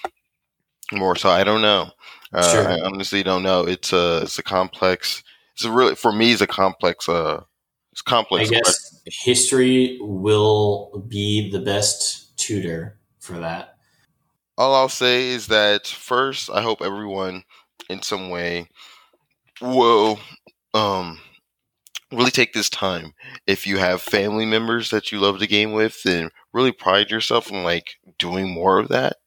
more 0.91 1.15
so 1.15 1.29
i 1.29 1.43
don't 1.43 1.61
know 1.61 1.89
uh, 2.33 2.51
sure. 2.51 2.69
i 2.69 2.79
honestly 2.85 3.23
don't 3.23 3.43
know 3.43 3.61
it's 3.65 3.91
a 3.91 4.21
it's 4.21 4.37
a 4.39 4.43
complex 4.43 5.23
it's 5.53 5.65
a 5.65 5.71
really 5.71 5.95
for 5.95 6.11
me 6.11 6.31
it's 6.31 6.41
a 6.41 6.47
complex 6.47 7.09
uh 7.09 7.41
it's 7.91 8.01
complex 8.01 8.49
i 8.49 8.53
guess 8.53 8.89
question. 8.89 9.11
history 9.25 9.97
will 10.01 11.03
be 11.07 11.49
the 11.49 11.59
best 11.59 12.37
tutor 12.37 12.97
for 13.19 13.39
that 13.39 13.74
all 14.57 14.75
i'll 14.75 14.89
say 14.89 15.29
is 15.29 15.47
that 15.47 15.87
first 15.87 16.49
i 16.49 16.61
hope 16.61 16.81
everyone 16.81 17.43
in 17.89 18.01
some 18.01 18.29
way 18.29 18.67
will 19.61 20.19
um 20.73 21.19
really 22.11 22.31
take 22.31 22.53
this 22.53 22.69
time. 22.69 23.13
If 23.47 23.67
you 23.67 23.77
have 23.77 24.01
family 24.01 24.45
members 24.45 24.91
that 24.91 25.11
you 25.11 25.19
love 25.19 25.39
to 25.39 25.47
game 25.47 25.73
with 25.73 26.03
then 26.03 26.29
really 26.53 26.71
pride 26.71 27.11
yourself 27.11 27.51
in 27.51 27.63
like 27.63 27.95
doing 28.19 28.49
more 28.51 28.79
of 28.79 28.89
that 28.89 29.17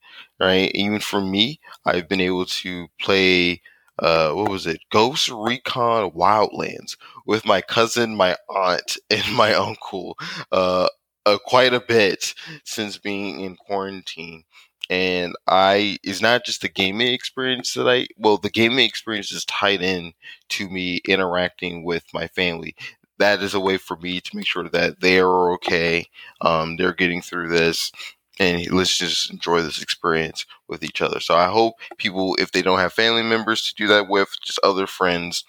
right? 0.41 0.71
Even 0.75 1.01
for 1.01 1.21
me 1.21 1.61
i've 1.87 2.09
been 2.09 2.21
able 2.21 2.47
to 2.47 2.89
play 3.01 3.61
uh 3.99 4.31
what 4.33 4.51
was 4.51 4.67
it? 4.67 4.81
Ghost 4.91 5.29
recon 5.31 6.11
wildlands 6.13 6.97
with 7.27 7.45
my 7.47 7.61
cousin 7.61 8.15
my 8.17 8.37
aunt 8.49 8.97
and 9.11 9.35
my 9.35 9.55
uncle 9.55 10.17
uh, 10.53 10.89
uh 11.27 11.39
quite 11.45 11.75
a 11.75 11.81
bit 11.81 12.35
since 12.65 12.99
being 12.99 13.41
in 13.41 13.57
quarantine 13.57 14.45
and 14.91 15.35
I 15.47 15.99
is 16.03 16.23
not 16.23 16.45
just 16.45 16.63
the 16.63 16.69
gaming 16.69 17.09
experience 17.09 17.75
that 17.75 17.89
I 17.89 18.07
well 18.17 18.39
the 18.39 18.51
gaming 18.51 18.85
experience 18.87 19.33
is 19.33 19.45
tied 19.45 19.83
in 19.83 20.13
to 20.51 20.69
me 20.69 20.99
interacting 21.09 21.85
with 21.85 22.05
my 22.15 22.27
family. 22.29 22.75
That 23.19 23.43
is 23.43 23.55
a 23.55 23.61
way 23.61 23.79
for 23.79 23.97
me 23.97 24.21
to 24.21 24.37
make 24.37 24.47
sure 24.47 24.69
that 24.69 25.01
they 25.01 25.19
are 25.19 25.53
okay. 25.55 26.07
Um, 26.41 26.77
they're 26.77 26.95
getting 26.95 27.21
through 27.21 27.49
this, 27.49 27.91
and 28.39 28.71
let's 28.71 28.97
just 28.97 29.31
enjoy 29.31 29.63
this 29.63 29.83
experience 29.83 30.47
with 30.69 30.85
each 30.85 31.03
other. 31.03 31.19
So 31.21 31.35
I 31.37 31.49
hope 31.49 31.75
people, 31.99 32.37
if 32.39 32.53
they 32.53 32.63
don't 32.63 32.79
have 32.79 32.93
family 32.93 33.25
members 33.25 33.63
to 33.67 33.75
do 33.75 33.89
that 33.89 34.09
with, 34.09 34.29
just 34.45 34.61
other 34.63 34.87
friends 34.87 35.45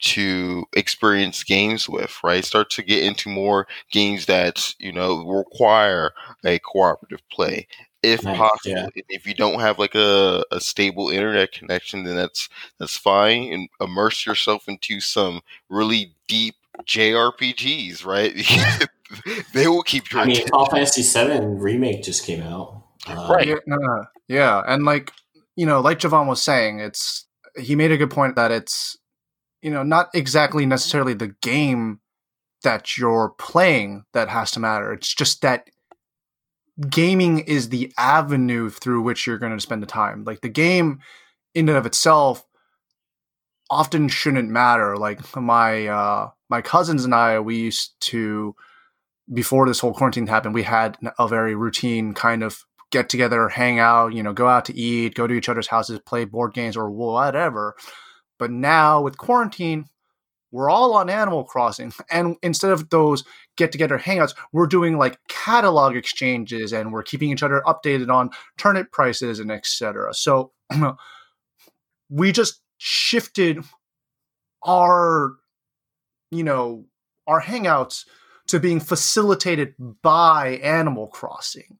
to 0.00 0.64
experience 0.74 1.44
games 1.44 1.88
with, 1.88 2.16
right? 2.24 2.44
Start 2.44 2.70
to 2.70 2.82
get 2.82 3.02
into 3.04 3.28
more 3.28 3.66
games 3.90 4.26
that, 4.26 4.74
you 4.78 4.92
know, 4.92 5.26
require 5.26 6.12
a 6.44 6.58
cooperative 6.60 7.20
play 7.30 7.66
if 8.04 8.22
nice, 8.22 8.36
possible. 8.36 8.76
Yeah. 8.94 9.02
If 9.08 9.26
you 9.26 9.34
don't 9.34 9.60
have 9.60 9.78
like 9.78 9.94
a, 9.94 10.44
a 10.50 10.60
stable 10.60 11.08
internet 11.08 11.52
connection, 11.52 12.04
then 12.04 12.16
that's 12.16 12.48
that's 12.78 12.96
fine. 12.96 13.52
And 13.52 13.68
immerse 13.80 14.26
yourself 14.26 14.68
into 14.68 15.00
some 15.00 15.40
really 15.68 16.14
deep 16.28 16.54
JRPGs, 16.86 18.04
right? 18.04 18.34
they 19.52 19.66
will 19.66 19.82
keep 19.82 20.10
your. 20.12 20.22
I 20.22 20.26
mean, 20.26 20.46
Final 20.48 20.66
Fantasy 20.66 21.02
VII 21.02 21.46
remake 21.46 22.02
just 22.02 22.24
came 22.24 22.42
out, 22.42 22.84
uh, 23.06 23.28
right? 23.30 23.46
Yeah, 23.66 24.04
yeah, 24.28 24.62
and 24.66 24.84
like 24.84 25.12
you 25.56 25.66
know, 25.66 25.80
like 25.80 25.98
Javon 26.00 26.26
was 26.26 26.42
saying, 26.42 26.80
it's 26.80 27.26
he 27.56 27.76
made 27.76 27.92
a 27.92 27.96
good 27.96 28.10
point 28.10 28.36
that 28.36 28.50
it's 28.50 28.98
you 29.62 29.70
know 29.70 29.82
not 29.82 30.10
exactly 30.14 30.66
necessarily 30.66 31.14
the 31.14 31.34
game 31.42 32.00
that 32.62 32.96
you're 32.96 33.34
playing 33.38 34.04
that 34.12 34.28
has 34.28 34.50
to 34.52 34.60
matter. 34.60 34.92
It's 34.92 35.14
just 35.14 35.42
that 35.42 35.68
gaming 36.90 37.40
is 37.40 37.68
the 37.68 37.92
avenue 37.96 38.68
through 38.70 39.02
which 39.02 39.26
you're 39.26 39.38
going 39.38 39.56
to 39.56 39.60
spend 39.60 39.82
the 39.82 39.86
time. 39.86 40.24
Like 40.24 40.40
the 40.40 40.48
game 40.48 41.00
in 41.54 41.68
and 41.68 41.78
of 41.78 41.86
itself 41.86 42.44
often 43.70 44.08
shouldn't 44.08 44.50
matter. 44.50 44.96
Like 44.96 45.36
my 45.36 45.86
uh 45.86 46.30
my 46.48 46.62
cousins 46.62 47.04
and 47.04 47.14
I 47.14 47.40
we 47.40 47.56
used 47.56 47.94
to 48.02 48.54
before 49.32 49.66
this 49.66 49.80
whole 49.80 49.94
quarantine 49.94 50.26
happened, 50.26 50.54
we 50.54 50.64
had 50.64 50.98
a 51.18 51.28
very 51.28 51.54
routine 51.54 52.12
kind 52.12 52.42
of 52.42 52.64
get 52.90 53.08
together, 53.08 53.48
hang 53.48 53.78
out, 53.78 54.12
you 54.12 54.22
know, 54.22 54.32
go 54.32 54.46
out 54.46 54.66
to 54.66 54.76
eat, 54.76 55.14
go 55.14 55.26
to 55.26 55.34
each 55.34 55.48
other's 55.48 55.66
houses, 55.66 55.98
play 56.04 56.24
board 56.24 56.52
games 56.52 56.76
or 56.76 56.90
whatever. 56.90 57.74
But 58.38 58.50
now 58.50 59.00
with 59.00 59.16
quarantine, 59.16 59.86
we're 60.52 60.70
all 60.70 60.94
on 60.94 61.10
Animal 61.10 61.44
Crossing. 61.44 61.92
And 62.10 62.36
instead 62.42 62.70
of 62.70 62.90
those 62.90 63.24
get 63.56 63.72
together 63.72 63.98
hangouts, 63.98 64.34
we're 64.52 64.66
doing 64.66 64.98
like 64.98 65.18
catalog 65.28 65.96
exchanges 65.96 66.72
and 66.72 66.92
we're 66.92 67.02
keeping 67.02 67.30
each 67.30 67.42
other 67.42 67.62
updated 67.66 68.12
on 68.12 68.30
turnip 68.58 68.90
prices 68.92 69.38
and 69.38 69.50
etc. 69.50 70.12
So 70.14 70.52
we 72.08 72.32
just 72.32 72.60
shifted 72.78 73.58
our, 74.66 75.34
you 76.30 76.42
know, 76.42 76.86
our 77.26 77.40
hangouts 77.40 78.04
to 78.48 78.60
being 78.60 78.80
facilitated 78.80 79.74
by 80.02 80.56
Animal 80.62 81.06
Crossing. 81.08 81.78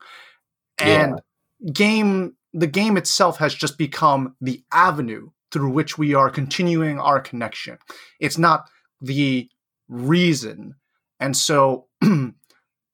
And 0.78 1.20
yeah. 1.60 1.72
game 1.72 2.36
the 2.54 2.66
game 2.68 2.96
itself 2.96 3.38
has 3.38 3.52
just 3.52 3.76
become 3.76 4.36
the 4.40 4.62
avenue 4.72 5.30
through 5.50 5.70
which 5.70 5.98
we 5.98 6.14
are 6.14 6.30
continuing 6.30 7.00
our 7.00 7.20
connection. 7.20 7.78
It's 8.20 8.38
not 8.38 8.68
the 9.00 9.48
reason. 9.88 10.76
And 11.24 11.34
so 11.34 11.86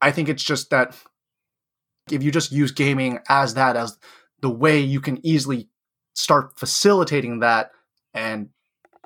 I 0.00 0.12
think 0.12 0.28
it's 0.28 0.44
just 0.44 0.70
that 0.70 0.94
if 2.12 2.22
you 2.22 2.30
just 2.30 2.52
use 2.52 2.70
gaming 2.70 3.18
as 3.28 3.54
that, 3.54 3.74
as 3.74 3.98
the 4.40 4.48
way 4.48 4.78
you 4.78 5.00
can 5.00 5.18
easily 5.26 5.68
start 6.14 6.56
facilitating 6.56 7.40
that 7.40 7.72
and 8.14 8.50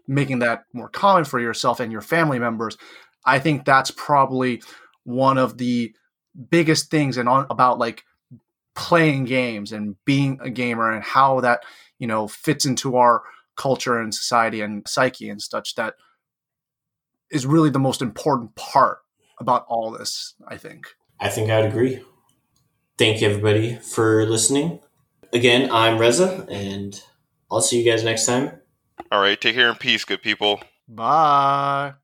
making 0.06 0.40
that 0.40 0.64
more 0.74 0.90
common 0.90 1.24
for 1.24 1.40
yourself 1.40 1.80
and 1.80 1.90
your 1.90 2.02
family 2.02 2.38
members, 2.38 2.76
I 3.24 3.38
think 3.38 3.64
that's 3.64 3.90
probably 3.90 4.62
one 5.04 5.38
of 5.38 5.56
the 5.56 5.94
biggest 6.50 6.90
things 6.90 7.16
and 7.16 7.26
on 7.26 7.46
about 7.48 7.78
like 7.78 8.04
playing 8.74 9.24
games 9.24 9.72
and 9.72 9.96
being 10.04 10.38
a 10.42 10.50
gamer 10.50 10.92
and 10.92 11.02
how 11.02 11.40
that 11.40 11.62
you 11.98 12.06
know 12.06 12.28
fits 12.28 12.66
into 12.66 12.96
our 12.96 13.22
culture 13.56 13.98
and 13.98 14.14
society 14.14 14.60
and 14.60 14.86
psyche 14.86 15.30
and 15.30 15.40
such 15.40 15.76
that 15.76 15.94
is 17.30 17.46
really 17.46 17.70
the 17.70 17.78
most 17.78 18.02
important 18.02 18.54
part 18.56 18.98
about 19.38 19.64
all 19.68 19.90
this, 19.90 20.34
I 20.46 20.56
think. 20.56 20.86
I 21.20 21.28
think 21.28 21.50
I'd 21.50 21.64
agree. 21.64 22.02
Thank 22.98 23.20
you, 23.20 23.28
everybody, 23.28 23.76
for 23.76 24.24
listening. 24.26 24.80
Again, 25.32 25.70
I'm 25.70 25.98
Reza, 25.98 26.46
and 26.50 27.00
I'll 27.50 27.60
see 27.60 27.82
you 27.82 27.90
guys 27.90 28.04
next 28.04 28.26
time. 28.26 28.60
All 29.10 29.20
right. 29.20 29.40
Take 29.40 29.56
care 29.56 29.68
and 29.68 29.78
peace, 29.78 30.04
good 30.04 30.22
people. 30.22 30.60
Bye. 30.88 31.94